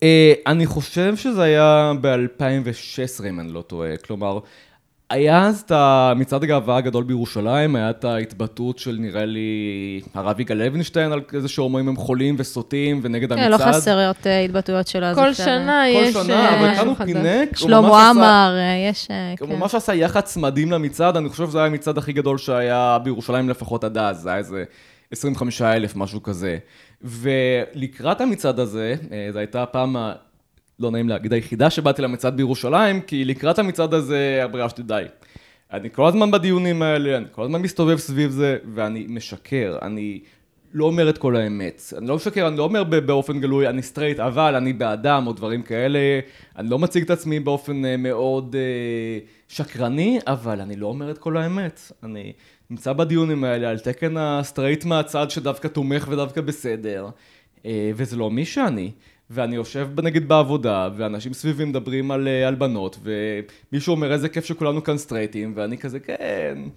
[0.05, 3.97] אה, אני חושב שזה היה ב-2016, אם אני לא טועה.
[3.97, 4.38] כלומר,
[5.11, 5.73] היה אז את
[6.17, 11.49] מצעד הגאווה הגדול בירושלים, היה את ההתבטאות של נראה לי הרב יגאל לוינשטיין על איזה
[11.49, 13.61] שהומואים הם חולים וסוטים ונגד המצעד.
[13.61, 15.07] כן, לא חסרות אה, התבטאויות שלו.
[15.14, 16.17] כל שנה יש...
[16.17, 17.57] כל שנה, אה, אבל כאן הוא פינק.
[17.57, 19.09] שלמה עמר, אה, יש...
[19.40, 19.57] הוא כן.
[19.57, 23.85] ממש עשה יח"צ מדהים למצעד, אני חושב שזה היה המצעד הכי גדול שהיה בירושלים לפחות
[23.85, 24.64] עד אז, זה היה איזה
[25.12, 26.59] 25 אלף, משהו כזה.
[27.05, 28.95] ולקראת המצעד הזה,
[29.33, 29.97] זו הייתה הפעם
[30.79, 35.05] לא נעים להגיד, היחידה שבאתי למצעד בירושלים, כי לקראת המצעד הזה הרגשתי די.
[35.73, 40.21] אני כל הזמן בדיונים האלה, אני כל הזמן מסתובב סביב זה, ואני משקר, אני
[40.75, 41.83] לא אומר את כל האמת.
[41.99, 45.62] אני לא משקר, אני לא אומר באופן גלוי, אני סטרייט, אבל אני באדם, או דברים
[45.62, 45.99] כאלה.
[46.57, 51.19] אני לא מציג את עצמי באופן אה, מאוד אה, שקרני, אבל אני לא אומר את
[51.19, 51.81] כל האמת.
[52.03, 52.33] אני
[52.70, 57.09] נמצא בדיונים האלה על תקן הסטרייט מהצד שדווקא תומך ודווקא בסדר,
[57.66, 58.90] אה, וזה לא מי שאני.
[59.31, 64.45] ואני יושב נגיד בעבודה, ואנשים סביבי מדברים על, אה, על בנות, ומישהו אומר איזה כיף
[64.45, 66.15] שכולנו כאן סטרייטים, ואני כזה, כן.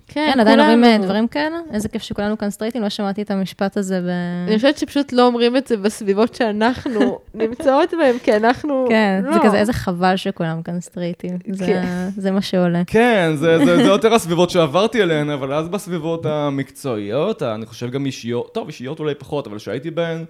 [0.07, 1.57] כן, כן עדיין אומרים אה, דברים כאלה?
[1.73, 4.07] איזה כיף שכולנו כאן סטרייטים, לא שמעתי את המשפט הזה ב...
[4.47, 8.85] אני חושבת שפשוט לא אומרים את זה בסביבות שאנחנו נמצאות בהן, כי אנחנו...
[8.89, 9.33] כן, לא.
[9.33, 11.37] זה כזה, איזה חבל שכולם כאן סטרייטים.
[11.51, 12.09] זה, כן.
[12.17, 12.81] זה מה שעולה.
[12.87, 18.05] כן, זה, זה, זה יותר הסביבות שעברתי אליהן, אבל אז בסביבות המקצועיות, אני חושב גם
[18.05, 20.25] אישיות, טוב, אישיות אולי פחות, אבל שהייתי בהן,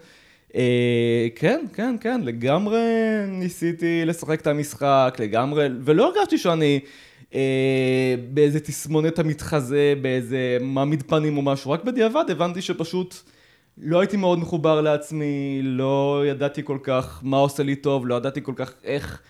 [1.36, 2.80] כן, כן, כן, לגמרי
[3.28, 6.80] ניסיתי לשחק את המשחק, לגמרי, ולא הרגשתי שאני
[7.36, 13.16] אה, באיזה תסמונת המתחזה, באיזה מעמיד פנים או משהו, רק בדיעבד הבנתי שפשוט
[13.78, 18.40] לא הייתי מאוד מחובר לעצמי, לא ידעתי כל כך מה עושה לי טוב, לא ידעתי
[18.44, 19.22] כל כך איך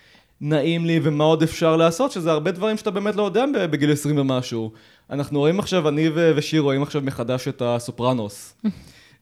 [0.42, 4.18] נעים לי ומה עוד אפשר לעשות, שזה הרבה דברים שאתה באמת לא יודע בגיל 20
[4.18, 4.72] ומשהו.
[5.10, 8.56] אנחנו רואים עכשיו, אני ושיר רואים עכשיו מחדש את הסופרנוס.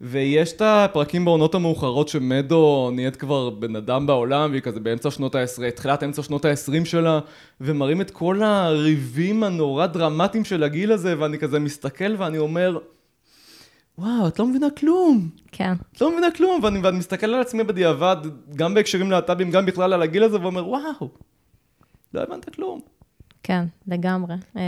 [0.01, 5.35] ויש את הפרקים בעונות המאוחרות שמדו נהיית כבר בן אדם בעולם, והיא כזה באמצע שנות
[5.35, 7.19] ה-10, תחילת אמצע שנות ה-20 שלה,
[7.61, 12.77] ומראים את כל הריבים הנורא דרמטיים של הגיל הזה, ואני כזה מסתכל ואני אומר,
[13.97, 15.29] וואו, את לא מבינה כלום.
[15.51, 15.73] כן.
[15.93, 18.17] את לא מבינה כלום, ואני, ואני מסתכל על עצמי בדיעבד,
[18.55, 21.09] גם בהקשרים להט"בים, גם בכלל על הגיל הזה, ואומר, וואו,
[22.13, 22.79] לא הבנת כלום.
[23.43, 24.35] כן, לגמרי.
[24.55, 24.59] ו...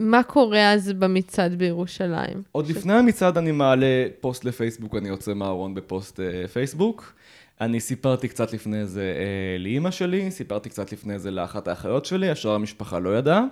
[0.00, 2.42] מה קורה אז במצעד בירושלים?
[2.52, 2.70] עוד ש...
[2.70, 7.14] לפני המצעד אני מעלה פוסט לפייסבוק, אני יוצא מהארון בפוסט אה, פייסבוק.
[7.60, 12.30] אני סיפרתי קצת לפני זה אה, לאימא שלי, סיפרתי קצת לפני זה לאחת האחיות שלי,
[12.30, 13.44] השאר המשפחה לא ידעה.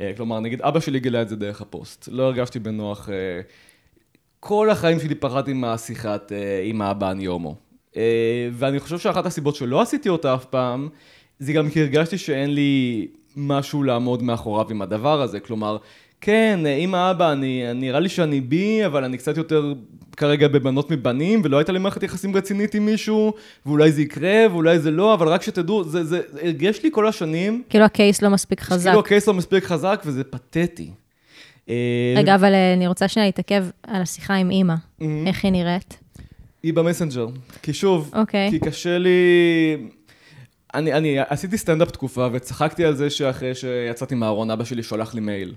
[0.00, 2.08] אה, כלומר, נגיד אבא שלי גילה את זה דרך הפוסט.
[2.12, 3.08] לא הרגשתי בנוח.
[3.08, 3.40] אה,
[4.40, 7.56] כל החיים שלי פחדתי מהשיחת אה, עם האבא אני הומו.
[7.96, 10.88] אה, ואני חושב שאחת הסיבות שלא עשיתי אותה אף פעם,
[11.38, 13.06] זה גם כי הרגשתי שאין לי
[13.38, 15.40] משהו לעמוד מאחוריו עם הדבר הזה.
[15.40, 15.76] כלומר,
[16.20, 19.72] כן, אה, עם האבא, אני, נראה לי שאני בי, אבל אני קצת יותר
[20.16, 23.32] כרגע בבנות מבנים, ולא הייתה לי מערכת יחסים רצינית עם מישהו,
[23.66, 27.06] ואולי זה יקרה, ואולי זה לא, אבל רק שתדעו, זה, זה, זה הרגש לי כל
[27.06, 28.84] השנים, כאילו ה case לא מספיק חזק.
[28.84, 30.90] כאילו ה case לא מספיק חזק, וזה פתטי.
[31.68, 31.74] אה,
[32.16, 34.74] רגע, אבל אה, אני רוצה שנייה להתעכב על השיחה עם אימא.
[35.26, 35.98] איך היא נראית?
[36.62, 37.26] היא במסנג'ר.
[37.62, 38.50] כי שוב, אוקיי.
[38.50, 39.10] כי קשה לי...
[40.74, 45.20] אני, אני עשיתי סטנדאפ תקופה וצחקתי על זה שאחרי שיצאתי מהארון, אבא שלי שולח לי
[45.20, 45.54] מייל.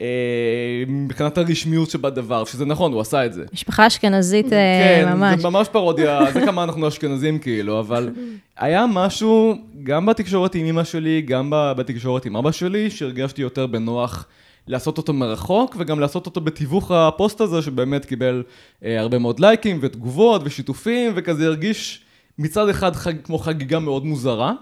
[0.00, 3.44] אה, מבחינת הרשמיות שבדבר, שזה נכון, הוא עשה את זה.
[3.52, 4.58] משפחה אשכנזית אה,
[5.02, 5.40] כן, ממש.
[5.40, 8.10] זה ממש פרודיה, זה כמה אנחנו אשכנזים כאילו, אבל
[8.56, 14.26] היה משהו, גם בתקשורת עם אמא שלי, גם בתקשורת עם אבא שלי, שהרגשתי יותר בנוח
[14.66, 18.42] לעשות אותו מרחוק, וגם לעשות אותו בתיווך הפוסט הזה, שבאמת קיבל
[18.84, 22.00] אה, הרבה מאוד לייקים ותגובות ושיתופים, וכזה הרגיש
[22.38, 24.52] מצד אחד חג, כמו חגיגה מאוד מוזרה.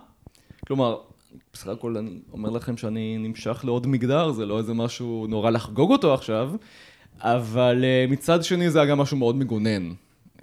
[0.66, 0.96] כלומר,
[1.52, 5.90] בסך הכל אני אומר לכם שאני נמשך לעוד מגדר, זה לא איזה משהו נורא לחגוג
[5.90, 6.52] אותו עכשיו,
[7.20, 9.92] אבל uh, מצד שני זה היה גם משהו מאוד מגונן.
[10.38, 10.42] Uh,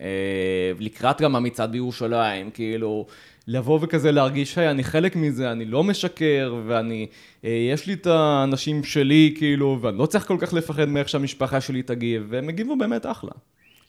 [0.80, 3.06] לקראת גם המצעד בירושלים, כאילו,
[3.48, 7.08] לבוא וכזה להרגיש, היי, אני חלק מזה, אני לא משקר, ואני,
[7.42, 11.62] uh, יש לי את האנשים שלי, כאילו, ואני לא צריך כל כך לפחד מאיך שהמשפחה
[11.62, 13.32] שלי תגיב, והם הגיבו באמת אחלה.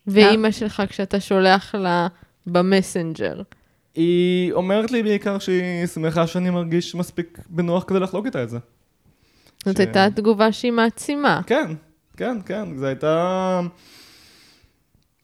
[0.06, 2.08] ואימא שלך, כשאתה שולח לה
[2.46, 3.42] במסנג'ר.
[3.94, 8.58] היא אומרת לי בעיקר שהיא שמחה שאני מרגיש מספיק בנוח כדי לחלוק איתה את זה.
[9.64, 11.40] זאת ש- הייתה תגובה שהיא מעצימה.
[11.46, 11.72] כן,
[12.16, 13.60] כן, כן, זה הייתה...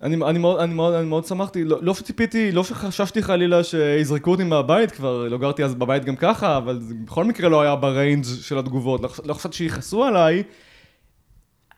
[0.02, 4.30] אני, אני, מאוד, אני, מאוד, אני מאוד שמחתי, לא, לא שציפיתי, לא שחששתי חלילה שיזרקו
[4.30, 7.76] אותי מהבית כבר, לא גרתי אז בבית גם ככה, אבל זה בכל מקרה לא היה
[7.77, 10.42] ב range של התגובות, לא, לא חשבתי שיכעסו עליי.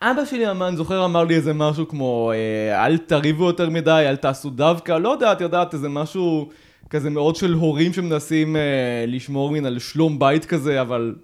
[0.04, 4.16] אבא שלי, אני זוכר, אמר לי איזה משהו כמו, אה, אל תריבו יותר מדי, אל
[4.16, 6.48] תעשו דווקא, לא יודע, את יודעת, איזה משהו
[6.90, 11.14] כזה מאוד של הורים שמנסים אה, לשמור מן על שלום בית כזה, אבל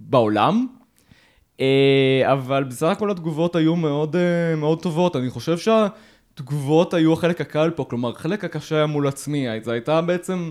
[0.00, 0.66] בעולם.
[1.60, 5.16] אה, אבל בסך הכל התגובות היו מאוד, אה, מאוד טובות.
[5.16, 9.46] אני חושב שהתגובות היו החלק הקל פה, כלומר, החלק הקשה היה מול עצמי.
[9.62, 10.50] זה הייתה בעצם...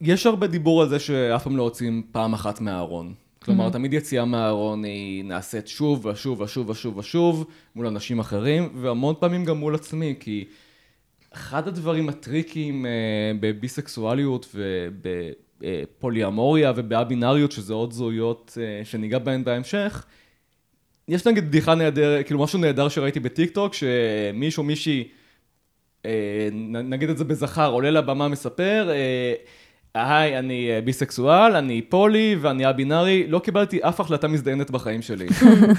[0.00, 3.14] יש הרבה דיבור על זה שאף פעם לא יוצאים פעם אחת מהארון.
[3.48, 9.14] כלומר, תמיד יציאה מהארון היא נעשית שוב ושוב ושוב ושוב ושוב מול אנשים אחרים, והמון
[9.18, 10.44] פעמים גם מול עצמי, כי
[11.30, 12.90] אחד הדברים הטריקיים אה,
[13.40, 14.54] בביסקסואליות
[15.60, 20.04] ובפוליאמוריה ובא-בינאריות, שזה עוד זהויות אה, שניגע בהן בהמשך,
[21.08, 25.08] יש נגיד בדיחה נהדר, כאילו משהו נהדר שראיתי בטיקטוק, שמישהו, מישהי,
[26.06, 29.34] אה, נגיד את זה בזכר, עולה לבמה, מספר, אה,
[29.98, 35.26] היי, אני אה, ביסקסואל, אני פולי ואני א-בינארי, לא קיבלתי אף החלטה מזדיינת בחיים שלי.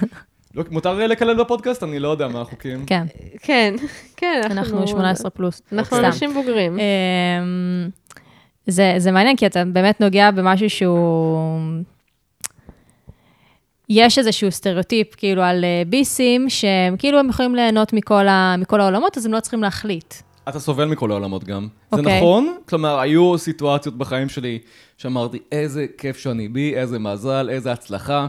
[0.56, 1.84] לא, מותר אה, לקלל בפודקאסט?
[1.84, 2.86] אני לא יודע מה החוקים.
[2.86, 3.04] כן,
[3.42, 3.76] כן,
[4.18, 5.62] כן, אנחנו 18 פלוס.
[5.72, 5.98] אנחנו.
[5.98, 6.80] אנשים בוגרים.
[6.80, 7.90] אמ,
[8.68, 11.60] זה, זה מעניין, כי אתה באמת נוגע במשהו שהוא...
[13.90, 18.82] יש איזשהו סטריאוטיפ, כאילו, על אה, ביסים, שהם כאילו הם יכולים ליהנות מכל, ה, מכל
[18.82, 20.14] העולמות, אז הם לא צריכים להחליט.
[20.50, 21.68] אתה סובל מכל העולמות גם.
[21.92, 22.18] זה אוקיי.
[22.18, 24.60] נכון, כלומר, היו סיטואציות בחיים שלי
[24.98, 28.28] שאמרתי, איזה כיף שאני בי, איזה מזל, איזה הצלחה.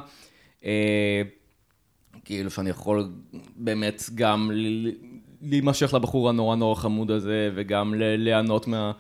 [0.65, 1.23] אה,
[2.25, 3.11] כאילו שאני יכול
[3.57, 4.91] באמת גם ל-
[5.43, 8.93] להימשך לבחור הנורא נורא חמוד הזה, וגם ל- ליהנות מה...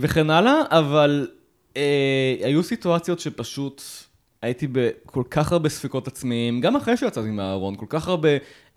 [0.00, 1.28] וכן הלאה, אבל
[1.76, 3.82] אה, היו סיטואציות שפשוט
[4.42, 8.28] הייתי בכל כך הרבה ספקות עצמיים, גם אחרי שיצאתי מהארון, כל כך הרבה,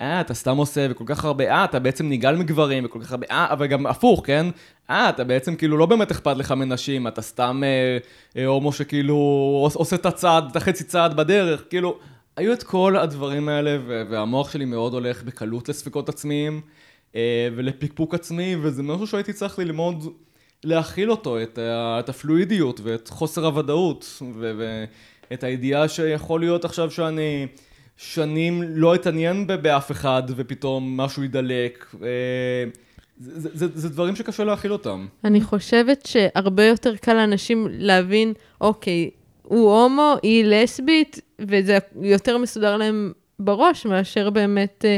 [0.02, 3.28] אה, אתה סתם עושה, וכל כך הרבה, אה, אתה בעצם נגעל מגברים, וכל כך הרבה,
[3.32, 4.46] אה, אבל גם הפוך, כן?
[4.90, 7.98] אה, אתה בעצם כאילו לא באמת אכפת לך מנשים, אתה סתם אה,
[8.42, 9.16] אה, הומו שכאילו
[9.64, 11.98] עוש- עושה את הצעד, את החצי צעד בדרך, כאילו,
[12.38, 16.62] היו את כל הדברים האלה, ו- והמוח שלי מאוד הולך בקלות לספקות עצמיים,
[17.16, 20.08] אה, ולפקפוק עצמי, וזה משהו שהייתי צריך ללמוד
[20.64, 21.60] להכיל אותו, את,
[22.00, 24.84] את הפלואידיות ואת חוסר הוודאות, ו-
[25.34, 27.48] ואת הידיעה שיכול להיות עכשיו שאני
[27.98, 31.86] שנים לא אתעניין באף אחד, ופתאום משהו ידלק.
[32.04, 32.08] אה,
[33.20, 35.08] זה, זה, זה, זה דברים שקשה להכיל אותם.
[35.24, 39.10] אני חושבת שהרבה יותר קל לאנשים להבין, אוקיי,
[39.44, 44.98] הוא הומו, היא לסבית, וזה יותר מסודר להם בראש מאשר באמת אה,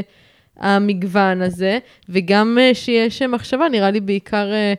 [0.56, 4.74] המגוון הזה, וגם אה, שיש אה, מחשבה, נראה לי בעיקר אה,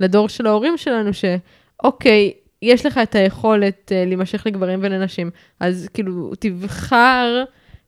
[0.00, 2.32] לדור של ההורים שלנו, שאוקיי,
[2.62, 7.44] יש לך את היכולת אה, להימשך לגברים ולנשים, אז כאילו, תבחר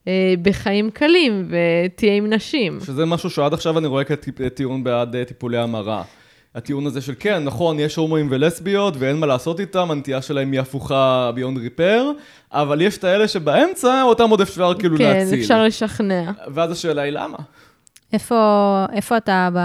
[0.08, 2.78] אה, בחיים קלים ותהיה עם נשים.
[2.86, 6.02] שזה משהו שעד עכשיו אני רואה כטיעון בעד אה, טיפולי המרה.
[6.54, 10.60] הטיעון הזה של כן, נכון, יש הומואים ולסביות ואין מה לעשות איתם, הנטייה שלהם היא
[10.60, 12.10] הפוכה ביונד ריפר,
[12.52, 15.40] אבל יש את האלה שבאמצע, אותם עוד אפשר כאילו כן, להציל.
[15.40, 16.30] אפשר לשכנע.
[16.54, 17.38] ואז השאלה היא למה?
[18.12, 19.58] איפה, איפה אתה, ב,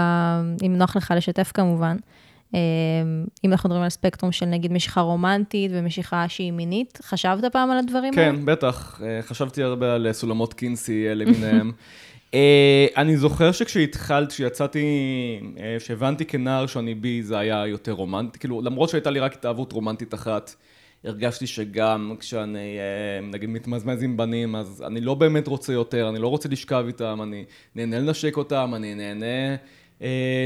[0.66, 1.96] אם נוח לך לשתף כמובן,
[3.44, 7.78] אם אנחנו מדברים על ספקטרום של נגיד משיכה רומנטית ומשיכה שהיא מינית, חשבת פעם על
[7.78, 8.32] הדברים האלה?
[8.32, 9.00] כן, בטח.
[9.04, 11.72] אה, חשבתי הרבה על סולמות קינסי אה, למיניהם.
[12.34, 14.84] אה, אני זוכר שכשהתחלת, כשיצאתי,
[15.60, 18.38] אה, שהבנתי כנער שאני בי, זה היה יותר רומנטי.
[18.38, 20.54] כאילו, למרות שהייתה לי רק התאהבות רומנטית אחת,
[21.04, 26.18] הרגשתי שגם כשאני, אה, נגיד, מתמזמז עם בנים, אז אני לא באמת רוצה יותר, אני
[26.18, 27.44] לא רוצה לשכב איתם, אני
[27.74, 29.56] נהנה לנשק אותם, אני נהנה אה,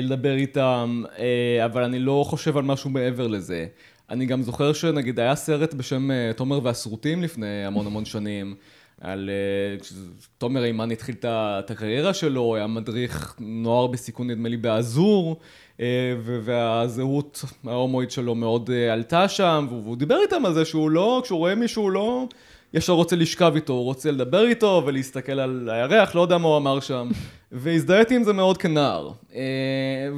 [0.03, 3.67] לדבר איתם, אה, אבל אני לא חושב על משהו מעבר לזה.
[4.11, 8.55] אני גם זוכר שנגיד היה סרט בשם אה, תומר והסרוטים לפני המון המון שנים,
[9.01, 9.31] על...
[9.31, 15.37] אה, כשתומר אימן התחיל את הקריירה שלו, היה מדריך נוער בסיכון נדמה לי באזור,
[15.81, 21.21] אה, והזהות ההומואית שלו מאוד אה, עלתה שם, והוא דיבר איתם על זה שהוא לא,
[21.25, 22.27] כשהוא רואה מישהו הוא לא
[22.75, 26.57] ישר רוצה לשכב איתו, הוא רוצה לדבר איתו ולהסתכל על הירח, לא יודע מה הוא
[26.57, 27.09] אמר שם,
[27.53, 29.11] והזדהיתי עם זה מאוד כנער.
[29.35, 30.09] אה,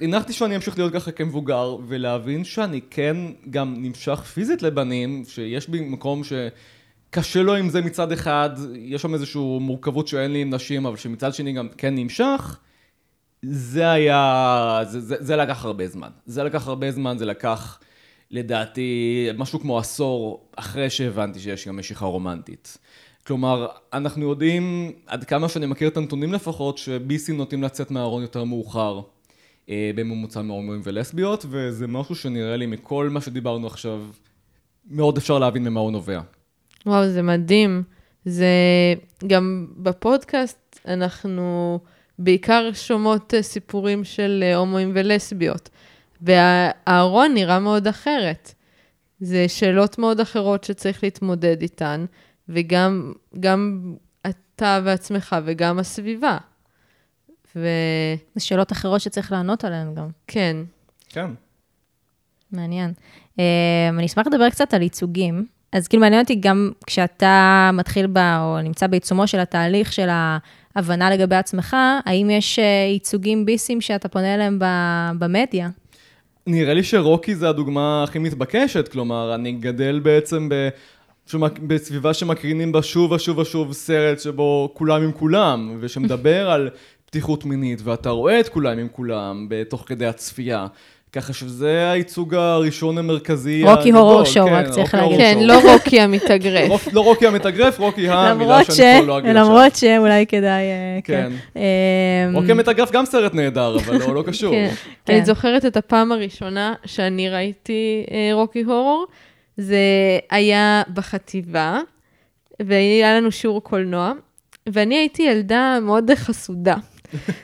[0.00, 3.16] והנחתי שאני אמשיך להיות ככה כמבוגר, ולהבין שאני כן
[3.50, 6.32] גם נמשך פיזית לבנים, שיש בי מקום ש...
[7.10, 10.96] קשה לו עם זה מצד אחד, יש שם איזושהי מורכבות שאין לי עם נשים, אבל
[10.96, 12.58] שמצד שני גם כן נמשך,
[13.42, 16.08] זה היה, זה, זה, זה לקח הרבה זמן.
[16.26, 17.78] זה לקח הרבה זמן, זה לקח
[18.30, 22.78] לדעתי משהו כמו עשור אחרי שהבנתי שיש גם משיכה רומנטית.
[23.26, 28.44] כלומר, אנחנו יודעים, עד כמה שאני מכיר את הנתונים לפחות, שביסים נוטים לצאת מהארון יותר
[28.44, 29.00] מאוחר.
[29.70, 34.02] אה, בממוצע מהומואים ולסביות, וזה משהו שנראה לי מכל מה שדיברנו עכשיו,
[34.90, 36.20] מאוד אפשר להבין ממה הוא נובע.
[36.86, 37.82] וואו, זה מדהים.
[38.24, 38.46] זה
[39.26, 41.78] גם בפודקאסט אנחנו
[42.18, 45.68] בעיקר שומעות אה, סיפורים של אה, הומואים ולסביות,
[46.20, 48.54] והארון נראה מאוד אחרת.
[49.20, 52.04] זה שאלות מאוד אחרות שצריך להתמודד איתן,
[52.48, 53.94] וגם גם
[54.26, 56.38] אתה ועצמך וגם הסביבה.
[57.50, 57.60] וכן,
[58.34, 60.08] זה שאלות אחרות שצריך לענות עליהן גם.
[60.26, 60.56] כן.
[62.52, 62.92] מעניין.
[63.36, 63.40] Um,
[63.98, 65.46] אני אשמח לדבר קצת על ייצוגים.
[65.72, 70.08] אז כאילו מעניין אותי גם כשאתה מתחיל ב, או נמצא בעיצומו של התהליך של
[70.74, 72.62] ההבנה לגבי עצמך, האם יש uh,
[72.92, 74.58] ייצוגים ביסים שאתה פונה אליהם
[75.18, 75.68] במדיה?
[76.50, 80.68] נראה לי שרוקי זה הדוגמה הכי מתבקשת, כלומר, אני גדל בעצם ב...
[81.26, 81.58] שמק...
[81.58, 86.70] בסביבה שמקרינים בה שוב ושוב ושוב סרט שבו כולם עם כולם, ושמדבר על
[87.06, 90.66] פתיחות מינית, ואתה רואה את כולם עם כולם בתוך כדי הצפייה.
[91.12, 95.18] ככה שזה הייצוג הראשון המרכזי רוקי הורור שואו, כן, רק צריך להגיד.
[95.18, 95.46] כן, שואו.
[95.46, 96.88] לא רוקי המתאגרף.
[96.92, 98.64] לא רוקי המתאגרף, רוקי המילה.
[98.64, 99.44] שאני כבר לא אגיד עכשיו.
[99.44, 100.64] למרות שאולי כדאי...
[100.64, 101.32] אה, כן.
[101.56, 101.62] אמ,
[102.34, 104.52] רוקי המתאגרף גם סרט נהדר, אבל לא, לא קשור.
[104.52, 104.70] כן.
[105.04, 105.12] כן.
[105.12, 109.06] אני זוכרת את הפעם הראשונה שאני ראיתי אה, רוקי הורור,
[109.56, 109.78] זה
[110.30, 111.80] היה בחטיבה,
[112.60, 114.12] והיה לנו שיעור קולנוע,
[114.66, 116.76] ואני הייתי ילדה מאוד חסודה.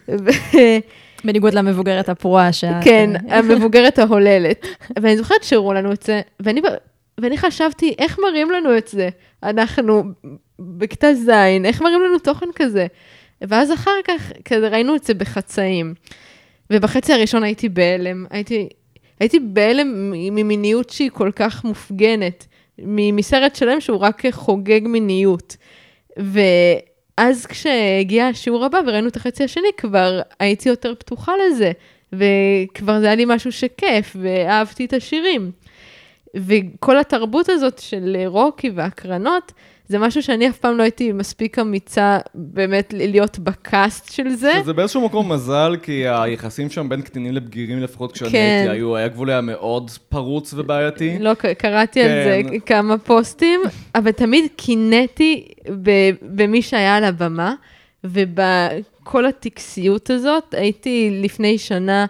[1.25, 2.85] ו- בניגוד למבוגרת הפרועה שאת...
[2.85, 4.67] כן, אה, המבוגרת ההוללת.
[5.03, 6.61] ואני זוכרת שהראו לנו את זה, ואני,
[7.21, 9.09] ואני חשבתי, איך מראים לנו את זה?
[9.43, 10.03] אנחנו
[10.59, 11.29] בכיתה ז',
[11.65, 12.87] איך מראים לנו תוכן כזה?
[13.43, 15.95] ואז אחר כך, כזה ראינו את זה בחצאים.
[16.73, 18.69] ובחצי הראשון הייתי בהלם, הייתי,
[19.21, 22.47] הייתי בהלם ממיניות שהיא כל כך מופגנת,
[22.79, 25.57] מסרט שלם שהוא רק חוגג מיניות.
[27.19, 31.73] ואז כשהגיע השיעור הבא וראינו את החצי השני, כבר הייתי יותר פתוחה לזה,
[32.13, 35.51] וכבר זה היה לי משהו שכיף, ואהבתי את השירים.
[36.35, 39.53] וכל התרבות הזאת של רוקי והקרנות,
[39.89, 44.53] זה משהו שאני אף פעם לא הייתי מספיק אמיצה באמת להיות בקאסט של זה.
[44.65, 48.57] זה באיזשהו מקום מזל, כי היחסים שם בין קטינים לבגירים, לפחות כשאני כן.
[48.59, 51.19] הייתי, היו, היה גבול היה מאוד פרוץ ובעייתי.
[51.21, 52.59] לא, קראתי על זה כן.
[52.59, 53.61] כמה פוסטים,
[53.95, 55.49] אבל תמיד קינאתי
[56.23, 57.55] במי שהיה על הבמה,
[58.05, 62.07] ובכל הטקסיות הזאת, הייתי לפני שנה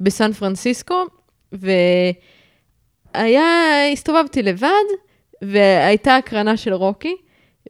[0.00, 1.04] בסן פרנסיסקו,
[3.12, 3.42] והיה,
[3.92, 4.68] הסתובבתי לבד,
[5.42, 7.16] והייתה הקרנה של רוקי,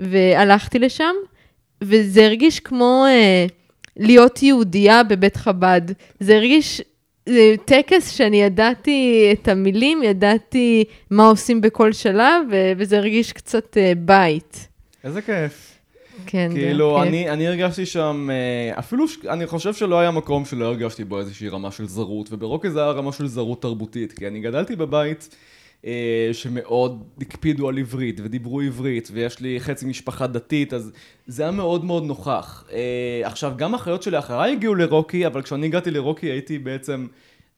[0.01, 1.15] והלכתי לשם,
[1.83, 3.47] וזה הרגיש כמו אה,
[3.97, 5.81] להיות יהודייה בבית חב"ד.
[6.21, 6.83] זה הרגיש
[7.29, 13.77] זה טקס שאני ידעתי את המילים, ידעתי מה עושים בכל שלב, ו- וזה הרגיש קצת
[13.77, 14.69] אה, בית.
[15.05, 15.79] איזה כיף.
[16.27, 17.09] כן, זה כאילו, כיף.
[17.09, 21.19] אני, אני הרגשתי שם, אה, אפילו, ש- אני חושב שלא היה מקום שלא הרגשתי בו
[21.19, 25.37] איזושהי רמה של זרות, וברוקי זה היה רמה של זרות תרבותית, כי אני גדלתי בבית
[26.33, 30.93] שמאוד הקפידו על עברית, ודיברו עברית, ויש לי חצי משפחה דתית, אז
[31.27, 32.65] זה היה מאוד מאוד נוכח.
[32.73, 37.07] אה, עכשיו, גם האחיות שלי אחריי הגיעו לרוקי, אבל כשאני הגעתי לרוקי הייתי בעצם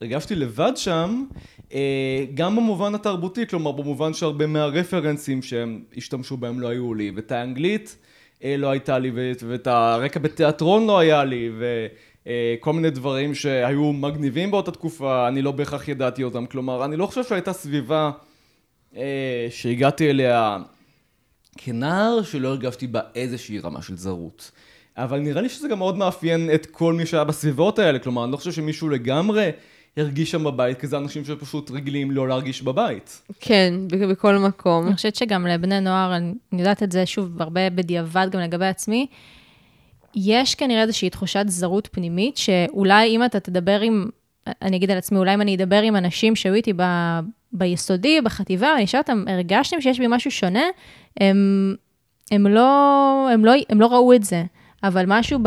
[0.01, 1.25] הרגשתי לבד שם,
[1.73, 7.33] אה, גם במובן התרבותי, כלומר במובן שהרבה מהרפרנסים שהם השתמשו בהם לא היו לי, ואת
[7.33, 7.97] האנגלית
[8.45, 9.13] אה, לא הייתה לי,
[9.49, 11.51] ואת הרקע בתיאטרון לא היה לי,
[12.27, 17.07] וכל מיני דברים שהיו מגניבים באותה תקופה, אני לא בהכרח ידעתי אותם, כלומר, אני לא
[17.07, 18.11] חושב שהייתה סביבה
[19.51, 20.59] שהגעתי אליה
[21.59, 24.51] כנער, שלא הרגשתי בה איזושהי רמה של זרות.
[24.97, 28.33] אבל נראה לי שזה גם מאוד מאפיין את כל מי שהיה בסביבות האלה, כלומר, אני
[28.33, 29.51] לא חושב שמישהו לגמרי
[29.97, 33.23] הרגיש שם בבית, כי זה אנשים שפשוט רגילים לא להרגיש בבית.
[33.41, 34.87] כן, בכל מקום.
[34.87, 39.07] אני חושבת שגם לבני נוער, אני יודעת את זה שוב הרבה בדיעבד גם לגבי עצמי,
[40.15, 44.07] יש כנראה איזושהי תחושת זרות פנימית, שאולי אם אתה תדבר עם,
[44.63, 46.83] אני אגיד על עצמי, אולי אם אני אדבר עם אנשים שהיו איתי ב,
[47.53, 50.65] ביסודי, בחטיבה, אני אשאל אותם, הרגשתם שיש בי משהו שונה?
[51.21, 51.75] הם,
[52.31, 54.45] הם, לא, הם, לא, הם לא ראו את זה.
[54.83, 55.39] אבל משהו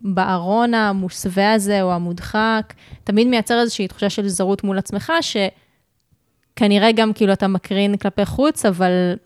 [0.00, 2.74] בארון המוסווה הזה, או המודחק,
[3.04, 8.66] תמיד מייצר איזושהי תחושה של זרות מול עצמך, שכנראה גם כאילו אתה מקרין כלפי חוץ,
[8.66, 9.16] אבל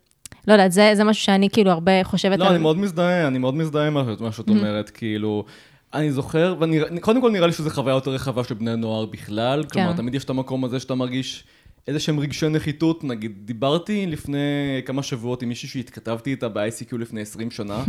[0.49, 2.51] לא יודעת, זה, זה משהו שאני כאילו הרבה חושבת לא, על...
[2.51, 5.45] לא, אני מאוד מזדהה, אני מאוד מזדהה עם מה שאת אומרת, כאילו...
[5.95, 6.55] אני זוכר,
[6.97, 9.69] וקודם כל נראה לי שזו חוויה יותר רחבה של בני נוער בכלל, כן.
[9.69, 11.45] כלומר, תמיד יש את המקום הזה שאתה מרגיש
[11.89, 14.39] איזה שהם רגשי נחיתות, נגיד, דיברתי לפני
[14.85, 17.85] כמה שבועות עם מישהי שהתכתבתי איתה ב-ICQ לפני 20 שנה,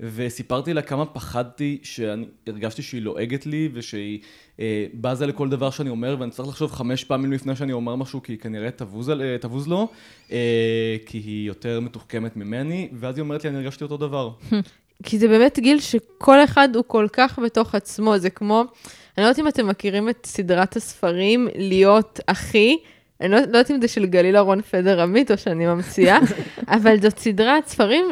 [0.00, 4.18] וסיפרתי לה כמה פחדתי, שאני הרגשתי שהיא לועגת לי, ושהיא
[4.60, 8.22] אה, בזה לכל דבר שאני אומר, ואני צריך לחשוב חמש פעמים לפני שאני אומר משהו,
[8.22, 9.88] כי היא כנראה תבוז, אה, תבוז לו,
[10.32, 14.30] אה, כי היא יותר מתוחכמת ממני, ואז היא אומרת לי, אני הרגשתי אותו דבר.
[15.04, 19.28] כי זה באמת גיל שכל אחד הוא כל כך בתוך עצמו, זה כמו, אני לא
[19.28, 22.76] יודעת אם אתם מכירים את סדרת הספרים, להיות אחי.
[23.20, 26.18] אני לא, לא יודעת אם זה של גלילה רון פדר עמית או שאני ממציאה,
[26.76, 28.04] אבל זאת סדרת ספרים,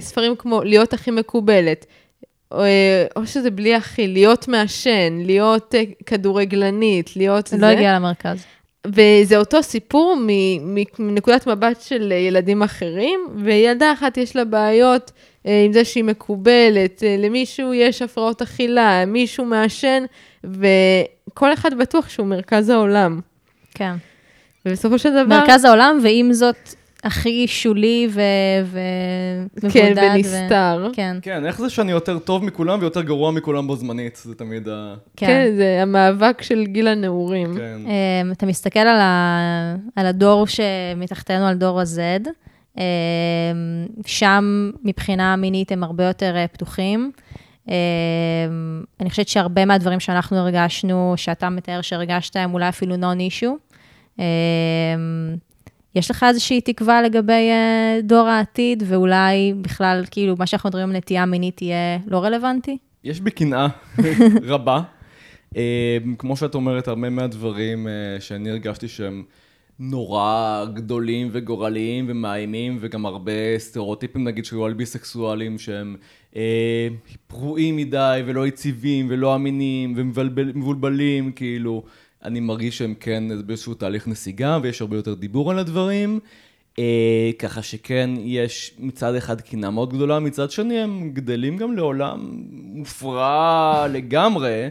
[0.00, 1.86] ספרים כמו להיות הכי מקובלת,
[2.52, 2.62] או,
[3.16, 7.66] או שזה בלי הכי, להיות מעשן, להיות uh, כדורגלנית, להיות לא זה.
[7.66, 8.44] לא הגיע למרכז.
[8.86, 10.16] וזה אותו סיפור
[10.98, 15.12] מנקודת מבט של ילדים אחרים, וילדה אחת יש לה בעיות
[15.44, 20.04] עם זה שהיא מקובלת, למישהו יש הפרעות אכילה, מישהו מעשן,
[20.44, 23.20] וכל אחד בטוח שהוא מרכז העולם.
[23.74, 23.94] כן.
[24.66, 25.40] ובסופו של דבר...
[25.40, 28.20] מרכז העולם, ועם זאת, הכי שולי ו...
[29.62, 29.72] ומבודד.
[29.72, 30.88] כן, ונסתר.
[30.90, 30.94] ו...
[30.94, 31.16] כן.
[31.22, 34.16] כן, איך זה שאני יותר טוב מכולם ויותר גרוע מכולם בו זמנית?
[34.16, 34.94] זה תמיד ה...
[35.16, 37.54] כן, כן זה המאבק של גיל הנעורים.
[37.56, 37.78] כן.
[37.84, 39.76] Um, אתה מסתכל על, ה...
[39.96, 42.28] על הדור שמתחתנו, על דור ה-Z,
[42.76, 42.80] um,
[44.06, 47.12] שם מבחינה מינית הם הרבה יותר uh, פתוחים.
[47.66, 47.70] Um,
[49.00, 53.46] אני חושבת שהרבה מהדברים שאנחנו הרגשנו, שאתה מתאר שהרגשת, הם אולי אפילו non-issue.
[53.46, 53.73] אמ,
[55.94, 60.96] יש לך איזושהי תקווה לגבי אה, דור העתיד, ואולי בכלל, כאילו, מה שאנחנו מדברים על
[60.96, 62.78] נטייה מינית יהיה לא רלוונטי?
[63.04, 63.66] יש בי קנאה
[64.42, 64.82] רבה.
[65.56, 65.60] אמ,
[66.18, 69.22] כמו שאת אומרת, הרבה מהדברים אה, שאני הרגשתי שהם
[69.78, 75.96] נורא גדולים וגורליים ומאיימים, וגם הרבה סטריאוטיפים, נגיד, שהיו על ביסקסואלים, שהם
[76.36, 76.88] אה,
[77.26, 81.82] פרועים מדי ולא יציבים ולא אמינים ומבולבלים, כאילו.
[82.24, 86.20] אני מרגיש שהם כן באיזשהו תהליך נסיגה, ויש הרבה יותר דיבור על הדברים.
[86.78, 92.42] אה, ככה שכן, יש מצד אחד קינה מאוד גדולה, מצד שני הם גדלים גם לעולם
[92.50, 94.68] מופרע לגמרי.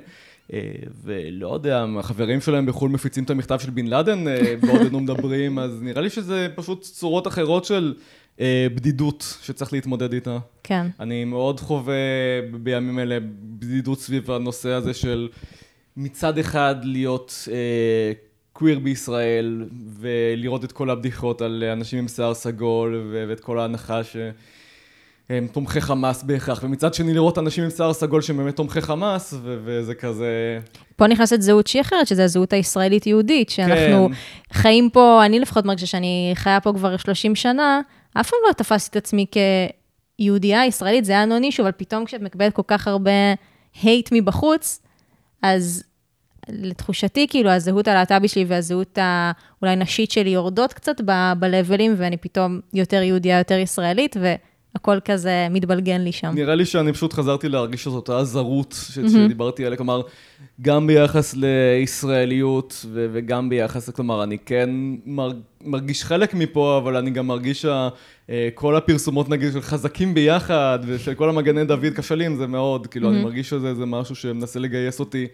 [0.54, 0.60] אה,
[1.04, 5.60] ולא יודע, החברים שלהם בחו"ל מפיצים את המכתב של בן לאדן אה, בעוד אנו מדברים,
[5.60, 7.94] אז נראה לי שזה פשוט צורות אחרות של
[8.40, 10.38] אה, בדידות שצריך להתמודד איתה.
[10.64, 10.88] כן.
[11.00, 11.94] אני מאוד חווה
[12.62, 13.18] בימים אלה
[13.60, 15.30] בדידות סביב הנושא הזה של...
[15.98, 18.12] מצד אחד להיות אה,
[18.54, 19.66] קוויר בישראל
[20.00, 26.24] ולראות את כל הבדיחות על אנשים עם שיער סגול ואת כל ההנחה שהם תומכי חמאס
[26.24, 30.60] בהכרח, ומצד שני לראות אנשים עם שיער סגול שהם באמת תומכי חמאס, ו- וזה כזה...
[30.96, 34.14] פה נכנסת זהות שהיא אחרת, שזה הזהות הישראלית-יהודית, שאנחנו כן.
[34.54, 37.82] חיים פה, אני לפחות מרגישה שאני חיה פה כבר 30 שנה,
[38.14, 39.26] אף פעם לא תפסתי את עצמי
[40.18, 43.12] כיהודייה ישראלית, זה היה נוני שוב, אבל פתאום כשאת מקבלת כל כך הרבה
[43.82, 44.82] הייט מבחוץ,
[45.44, 45.84] אז
[46.50, 53.02] לתחושתי, כאילו, הזהות הלהט"בית שלי והזהות האולי נשית שלי יורדות קצת ב-לevels, ואני פתאום יותר
[53.02, 54.16] יהודייה, יותר ישראלית,
[54.76, 56.32] והכל כזה מתבלגן לי שם.
[56.36, 60.02] נראה לי שאני פשוט חזרתי להרגיש את אותה הזרות שדיברתי עליה, כלומר,
[60.62, 64.70] גם ביחס לישראליות ו- וגם ביחס, כלומר, אני כן
[65.62, 71.30] מרגיש חלק מפה, אבל אני גם מרגיש שכל הפרסומות, נגיד, של חזקים ביחד, ושל כל
[71.30, 75.28] המגני דוד כשלים, זה מאוד, כאילו, אני מרגיש שזה משהו שמנסה לגייס אותי.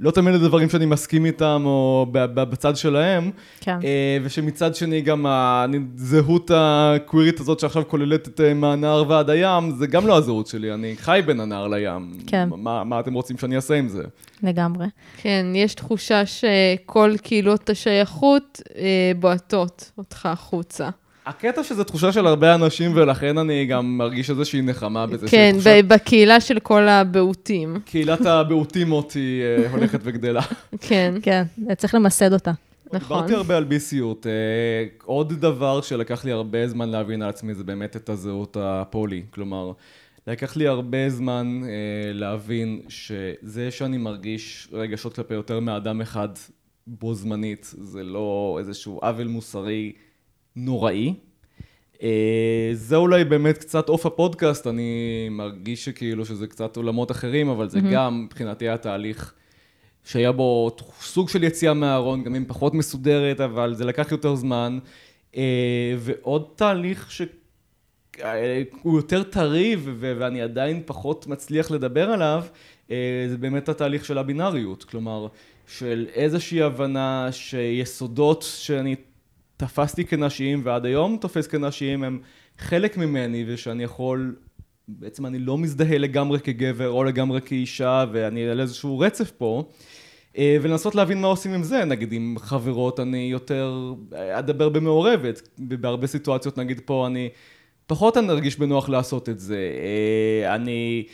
[0.00, 3.30] לא תמיד לדברים שאני מסכים איתם או בצד שלהם,
[3.60, 3.78] כן.
[3.84, 9.86] אה, ושמצד שני גם הזהות הקווירית הזאת שעכשיו כוללת את אה, מהנהר ועד הים, זה
[9.86, 12.12] גם לא הזהות שלי, אני חי בין הנהר לים.
[12.26, 12.48] כן.
[12.56, 14.02] מה, מה אתם רוצים שאני אעשה עם זה?
[14.42, 14.86] לגמרי.
[15.16, 20.88] כן, יש תחושה שכל קהילות השייכות אה, בועטות אותך החוצה.
[21.26, 25.28] הקטע שזה תחושה של הרבה אנשים, ולכן אני גם מרגיש איזושהי נחמה בזה.
[25.28, 27.80] כן, ב- בקהילה של כל הבעוטים.
[27.84, 30.42] קהילת הבעוטים היא אה, הולכת וגדלה.
[30.80, 31.42] כן, כן,
[31.76, 32.52] צריך למסד אותה.
[32.92, 33.16] נכון.
[33.16, 34.26] דיברתי הרבה על ביסיות.
[34.26, 34.32] אה,
[35.04, 39.22] עוד דבר שלקח לי הרבה זמן להבין על עצמי זה באמת את הזהות הפולי.
[39.30, 39.72] כלומר,
[40.26, 41.68] לקח לי הרבה זמן אה,
[42.12, 46.28] להבין שזה שאני מרגיש רגשות כלפי יותר מאדם אחד
[46.86, 49.92] בו זמנית, זה לא איזשהו עוול מוסרי
[50.56, 51.14] נוראי.
[52.02, 57.68] אה, זה אולי באמת קצת אוף הפודקאסט, אני מרגיש שכאילו שזה קצת עולמות אחרים, אבל
[57.68, 59.34] זה גם מבחינתי היה תהליך
[60.04, 64.78] שהיה בו סוג של יציאה מהארון, גם אם פחות מסודרת, אבל זה לקח יותר זמן.
[65.36, 72.44] אה, ועוד תהליך שהוא יותר טרי ואני עדיין פחות מצליח לדבר עליו,
[72.90, 74.84] אה, זה באמת התהליך של הבינאריות.
[74.84, 75.26] כלומר,
[75.66, 78.96] של איזושהי הבנה שיסודות שאני
[79.60, 82.20] תפסתי כנשיים ועד היום תופס כנשיים הם
[82.58, 84.36] חלק ממני ושאני יכול,
[84.88, 89.64] בעצם אני לא מזדהה לגמרי כגבר או לגמרי כאישה ואני על איזשהו רצף פה.
[90.38, 95.48] אה, ולנסות להבין מה עושים עם זה, נגיד עם חברות אני יותר אה, אדבר במעורבת,
[95.58, 97.28] בהרבה סיטואציות נגיד פה אני
[97.86, 101.06] פחות אני ארגיש בנוח לעשות את זה, אה, אני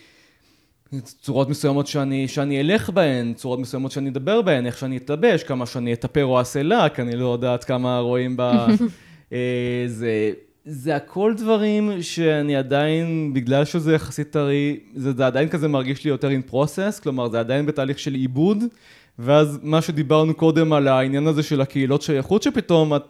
[1.05, 5.67] צורות מסוימות שאני, שאני אלך בהן, צורות מסוימות שאני אדבר בהן, איך שאני אתלבש, כמה
[5.67, 8.43] שאני אתאפר או אעשה לק, אני לא יודעת כמה רואים ב...
[9.33, 10.31] אה, זה,
[10.65, 16.11] זה הכל דברים שאני עדיין, בגלל שזה יחסית טרי, זה, זה עדיין כזה מרגיש לי
[16.11, 18.65] יותר in process, כלומר זה עדיין בתהליך של עיבוד,
[19.19, 23.03] ואז מה שדיברנו קודם על העניין הזה של הקהילות שייכות שפתאום את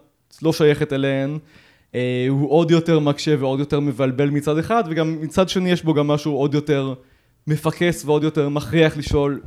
[0.42, 1.38] לא שייכת אליהן,
[1.94, 5.94] אה, הוא עוד יותר מקשה ועוד יותר מבלבל מצד אחד, וגם מצד שני יש בו
[5.94, 6.94] גם משהו עוד יותר
[7.46, 9.40] מפקס ועוד יותר מכריח לשאול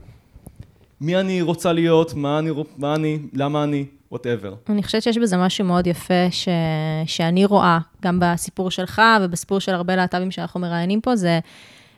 [1.01, 4.69] מי אני רוצה להיות, מה אני, מה אני למה אני, whatever.
[4.69, 6.49] אני חושבת שיש בזה משהו מאוד יפה ש...
[7.05, 11.39] שאני רואה, גם בסיפור שלך ובסיפור של הרבה להט"בים שאנחנו מראיינים פה, זה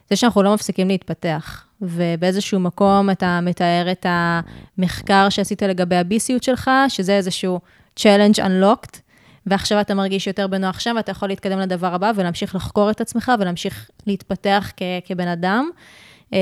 [0.10, 1.66] זה שאנחנו לא מפסיקים להתפתח.
[1.82, 7.60] ובאיזשהו מקום אתה מתאר את המחקר שעשית לגבי הביסיות שלך, שזה איזשהו
[8.00, 8.98] challenge unlocked,
[9.46, 13.32] ועכשיו אתה מרגיש יותר בנוח שם, ואתה יכול להתקדם לדבר הבא ולהמשיך לחקור את עצמך
[13.40, 15.70] ולהמשיך להתפתח כ- כבן אדם.
[16.34, 16.38] אמ,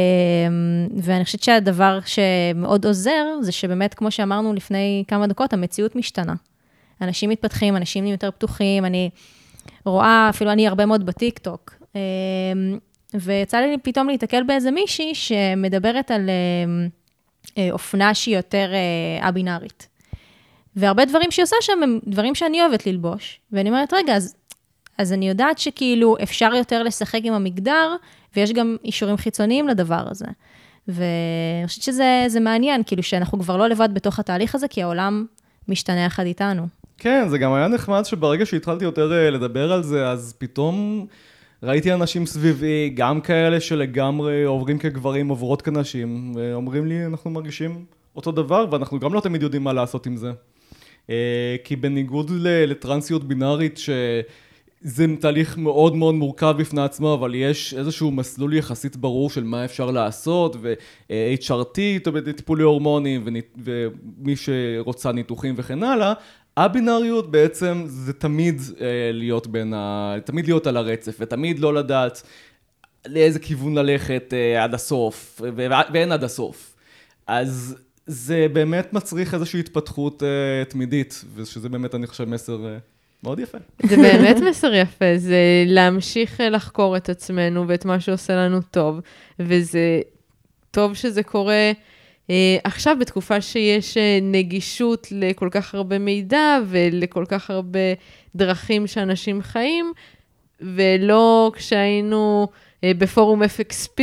[0.98, 6.34] ואני חושבת שהדבר שמאוד עוזר, זה שבאמת, כמו שאמרנו לפני כמה דקות, המציאות משתנה.
[7.02, 9.10] אנשים מתפתחים, אנשים נהיים יותר פתוחים, אני
[9.86, 12.00] רואה, אפילו אני הרבה מאוד בטיקטוק, אמ,
[13.14, 16.88] ויצא לי פתאום להתקל באיזה מישהי שמדברת על אמ,
[17.58, 19.88] אה, אופנה שהיא יותר אה, א-בינארית.
[20.76, 23.40] והרבה דברים שהיא עושה שם הם דברים שאני אוהבת ללבוש.
[23.52, 24.36] ואני אומרת, רגע, אז,
[24.98, 27.96] אז אני יודעת שכאילו אפשר יותר לשחק עם המגדר,
[28.36, 30.26] ויש גם אישורים חיצוניים לדבר הזה.
[30.88, 35.26] ואני חושבת שזה זה מעניין, כאילו שאנחנו כבר לא לבד בתוך התהליך הזה, כי העולם
[35.68, 36.68] משתנה יחד איתנו.
[36.98, 41.06] כן, זה גם היה נחמד שברגע שהתחלתי יותר אה, לדבר על זה, אז פתאום
[41.64, 48.32] ראיתי אנשים סביבי, גם כאלה שלגמרי עוברים כגברים, עוברות כנשים, ואומרים לי, אנחנו מרגישים אותו
[48.32, 50.32] דבר, ואנחנו גם לא תמיד יודעים מה לעשות עם זה.
[51.10, 58.12] אה, כי בניגוד לטרנסיות בינארית, שזה תהליך מאוד מאוד מורכב בפני עצמו, אבל יש איזשהו
[58.12, 61.80] מסלול יחסית ברור של מה אפשר לעשות, ו-HRT,
[62.36, 66.14] טיפולי הורמונים, ומי שרוצה ניתוחים וכן הלאה,
[66.58, 70.16] הבינאריות בעצם זה תמיד אה, להיות בין ה...
[70.26, 72.22] תמיד להיות על הרצף, ותמיד לא לדעת
[73.08, 75.42] לאיזה כיוון ללכת אה, עד הסוף,
[75.94, 76.76] ואין עד הסוף.
[77.28, 77.76] אז
[78.12, 82.78] זה באמת מצריך איזושהי התפתחות אה, תמידית, ושזה באמת, אני חושב, מסר אה,
[83.24, 83.58] מאוד יפה.
[83.84, 89.00] זה באמת מסר יפה, זה להמשיך אה, לחקור את עצמנו ואת מה שעושה לנו טוב,
[89.40, 90.02] וזה
[90.72, 91.72] טוב שזה קורה
[92.30, 97.80] אה, עכשיו, בתקופה שיש אה, נגישות לכל כך הרבה מידע ולכל כך הרבה
[98.36, 99.94] דרכים שאנשים חיים,
[100.62, 102.48] ולא כשהיינו
[102.86, 104.02] בפורום FXP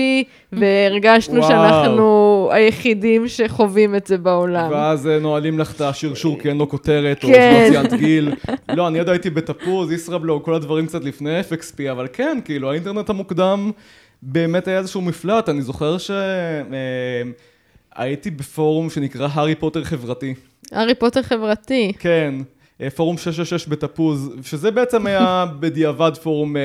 [0.53, 1.49] והרגשנו וואו.
[1.49, 4.71] שאנחנו היחידים שחווים את זה בעולם.
[4.71, 7.69] ואז אה, נועלים לך את השרשור כי אין לו כותרת, או כן.
[7.71, 8.35] שלא ציינת גיל.
[8.77, 13.11] לא, אני עוד הייתי בתפוז, ישראבלוג, כל הדברים קצת לפני FXP, אבל כן, כאילו, האינטרנט
[13.11, 13.71] המוקדם
[14.23, 15.49] באמת היה איזשהו מפלט.
[15.49, 15.97] אני זוכר
[17.95, 20.35] שהייתי בפורום שנקרא הארי פוטר חברתי.
[20.73, 21.93] הארי פוטר חברתי.
[21.99, 22.45] כן, אה,
[22.97, 26.63] פורום 666 בתפוז, שזה בעצם היה בדיעבד פורום אה,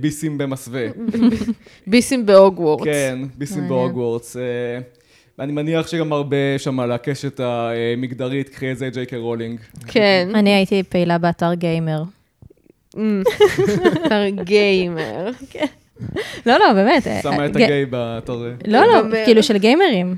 [0.00, 0.86] ביסים במסווה.
[1.86, 2.84] ביסים בהוגוורטס.
[2.84, 3.68] כן, ביסים.
[3.68, 4.36] בהוגוורטס.
[4.36, 4.42] אה,
[5.38, 9.60] אני מניח שגם הרבה שם על הקשת המגדרית, קחי את זה ג'יי קיי רולינג.
[9.86, 10.28] כן.
[10.34, 12.02] אני הייתי פעילה באתר גיימר.
[12.96, 13.22] אמ,
[14.06, 15.30] אתר גיימר.
[16.46, 17.06] לא, לא, באמת.
[17.06, 18.52] אה, שמה את הגיי באתר...
[18.66, 19.24] לא, לא.
[19.24, 20.16] כאילו של גיימרים.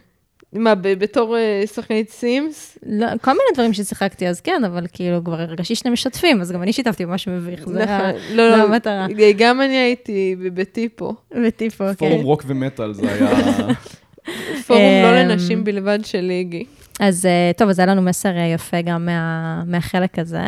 [0.55, 2.78] מה, בתור אה, שחקנית סימס?
[2.86, 6.62] לא, כל מיני דברים ששיחקתי אז כן, אבל כאילו כבר הרגשתי שאתם משתפים, אז גם
[6.62, 7.68] אני שיתפתי במשהו מביך.
[7.68, 8.20] זה נכון.
[8.32, 9.07] לא, לא, המטרה.
[9.36, 11.14] גם אני הייתי בטיפו.
[11.46, 11.94] בטיפו, כן.
[11.94, 13.28] פורום רוק ומטאל, זה היה...
[14.66, 16.64] פורום לא אמ, לנשים בלבד של איגי.
[17.00, 20.42] אז אה, טוב, אז היה לנו מסר אה, יפה גם מה, מהחלק הזה.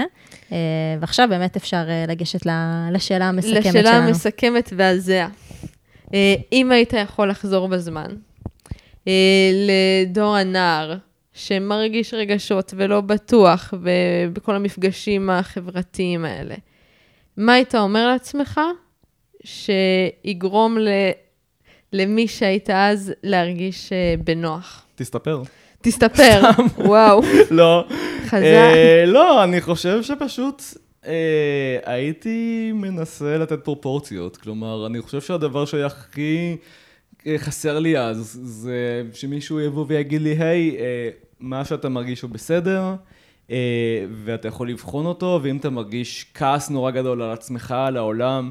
[0.52, 0.56] אה,
[1.00, 3.78] ועכשיו באמת אפשר אה, לגשת ל- לשאלה המסכמת שלנו.
[3.78, 5.28] לשאלה המסכמת והזהה.
[6.14, 8.16] אה, אם היית יכול לחזור בזמן, אה,
[9.52, 10.96] לדור הנער,
[11.32, 13.74] שמרגיש רגשות ולא בטוח
[14.32, 16.54] בכל המפגשים החברתיים האלה,
[17.36, 18.60] מה היית אומר לעצמך
[19.44, 20.88] שיגרום ל...
[21.92, 24.86] למי שהיית אז להרגיש אה, בנוח?
[24.94, 25.42] תסתפר.
[25.82, 26.40] תסתפר,
[26.78, 27.84] וואו, לא.
[28.26, 28.42] חזק.
[28.42, 30.62] אה, לא, אני חושב שפשוט
[31.06, 34.36] אה, הייתי מנסה לתת פרופורציות.
[34.36, 36.66] כלומר, אני חושב שהדבר שהיה הכי אה,
[37.36, 41.08] חסר לי אז, זה שמישהו יבוא ויגיד לי, היי, אה,
[41.40, 42.94] מה שאתה מרגיש הוא בסדר,
[43.50, 48.50] אה, ואתה יכול לבחון אותו, ואם אתה מרגיש כעס נורא גדול על עצמך, על העולם,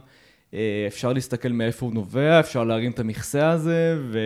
[0.54, 4.20] אה, אפשר להסתכל מאיפה הוא נובע, אפשר להרים את המכסה הזה, ו...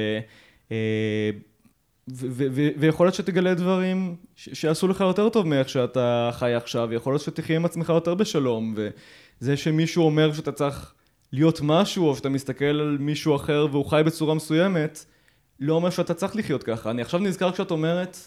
[2.77, 7.55] ויכול להיות שתגלה דברים שיעשו לך יותר טוב מאיך שאתה חי עכשיו, יכול להיות שתחיה
[7.55, 10.93] עם עצמך יותר בשלום, וזה שמישהו אומר שאתה צריך
[11.32, 15.05] להיות משהו, או שאתה מסתכל על מישהו אחר והוא חי בצורה מסוימת,
[15.59, 16.91] לא אומר שאתה צריך לחיות ככה.
[16.91, 18.17] אני עכשיו נזכר כשאת אומרת,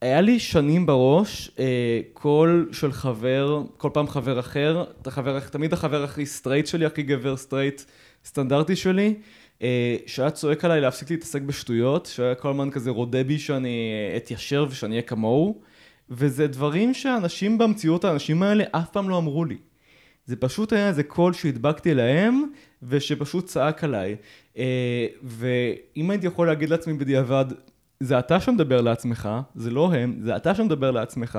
[0.00, 5.72] היה לי שנים בראש, אה, קול של חבר, כל פעם חבר אחר, אתה חבר, תמיד
[5.72, 7.82] החבר הכי סטרייט שלי, הכי גבר סטרייט
[8.24, 9.14] סטנדרטי שלי,
[9.62, 14.66] אה, שהיה צועק עליי להפסיק להתעסק בשטויות, שהיה כל הזמן כזה רודה בי שאני אתיישר
[14.70, 15.60] ושאני אהיה כמוהו,
[16.10, 19.56] וזה דברים שאנשים במציאות, האנשים האלה אף פעם לא אמרו לי.
[20.26, 22.42] זה פשוט היה איזה קול שהדבקתי להם,
[22.82, 24.16] ושפשוט צעק עליי.
[24.58, 27.44] אה, ואם הייתי יכול להגיד לעצמי בדיעבד,
[28.00, 31.38] זה אתה שמדבר לעצמך, זה לא הם, זה אתה שמדבר לעצמך,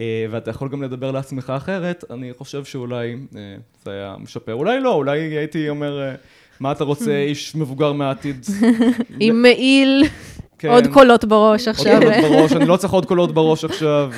[0.00, 4.54] אה, ואתה יכול גם לדבר לעצמך אחרת, אני חושב שאולי אה, זה היה משפר.
[4.54, 6.14] אולי לא, אולי הייתי אומר, אה,
[6.60, 8.46] מה אתה רוצה, איש מבוגר מהעתיד?
[9.20, 10.04] עם מעיל.
[10.58, 12.00] כן, עוד קולות בראש עוד עכשיו.
[12.00, 14.12] קולות בראש, אני לא צריך עוד קולות בראש עכשיו,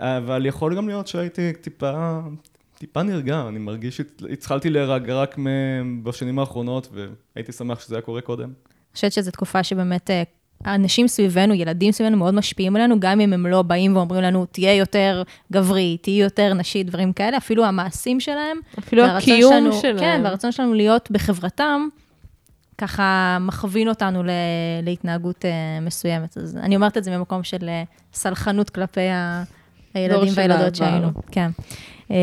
[0.00, 2.20] אה, אבל יכול גם להיות שהייתי טיפה,
[2.80, 4.00] טיפה נרגע, אני מרגיש,
[4.32, 5.36] התחלתי להירגע רק
[6.02, 6.88] בשנים האחרונות,
[7.34, 8.44] והייתי שמח שזה היה קורה קודם.
[8.44, 10.22] אני חושבת שזו תקופה שבאמת אה,
[10.64, 14.74] האנשים סביבנו, ילדים סביבנו מאוד משפיעים עלינו, גם אם הם לא באים ואומרים לנו, תהיה
[14.74, 15.22] יותר
[15.52, 18.56] גברי, תהיי יותר נשי, דברים כאלה, אפילו המעשים שלהם.
[18.78, 19.98] אפילו הקיום שלנו, שלהם.
[19.98, 21.88] כן, והרצון שלנו להיות בחברתם,
[22.78, 24.30] ככה מכווין אותנו ל-
[24.82, 25.50] להתנהגות אה,
[25.82, 26.36] מסוימת.
[26.38, 29.42] אז אני אומרת את זה ממקום של אה, סלחנות כלפי ה-
[29.94, 30.74] הילדים והילדות.
[30.74, 31.10] שהיינו.
[31.30, 31.50] כן.
[32.10, 32.16] אה,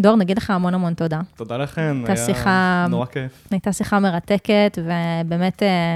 [0.00, 1.20] דור, נגיד לך המון המון תודה.
[1.36, 3.46] תודה לכן, היה שיחה- נורא כיף.
[3.50, 5.92] הייתה שיחה מרתקת, ובאמת, אה,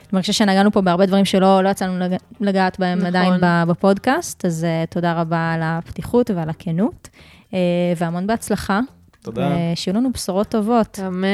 [0.00, 3.06] אני מרגישה שנגענו פה בהרבה דברים שלא לא יצאנו לג- לגעת בהם נכון.
[3.06, 3.34] עדיין
[3.68, 7.08] בפודקאסט, אז אה, תודה רבה על הפתיחות ועל הכנות,
[7.54, 7.58] אה,
[7.96, 8.80] והמון בהצלחה.
[9.22, 9.50] תודה.
[9.72, 10.98] ושיהיו לנו בשורות טובות.
[11.06, 11.26] אמן.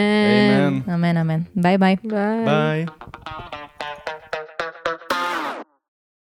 [0.69, 0.95] אמן.
[0.95, 1.41] אמן, אמן.
[1.57, 1.97] ביי ביי.
[2.05, 2.45] ביי.
[2.45, 2.87] ביי.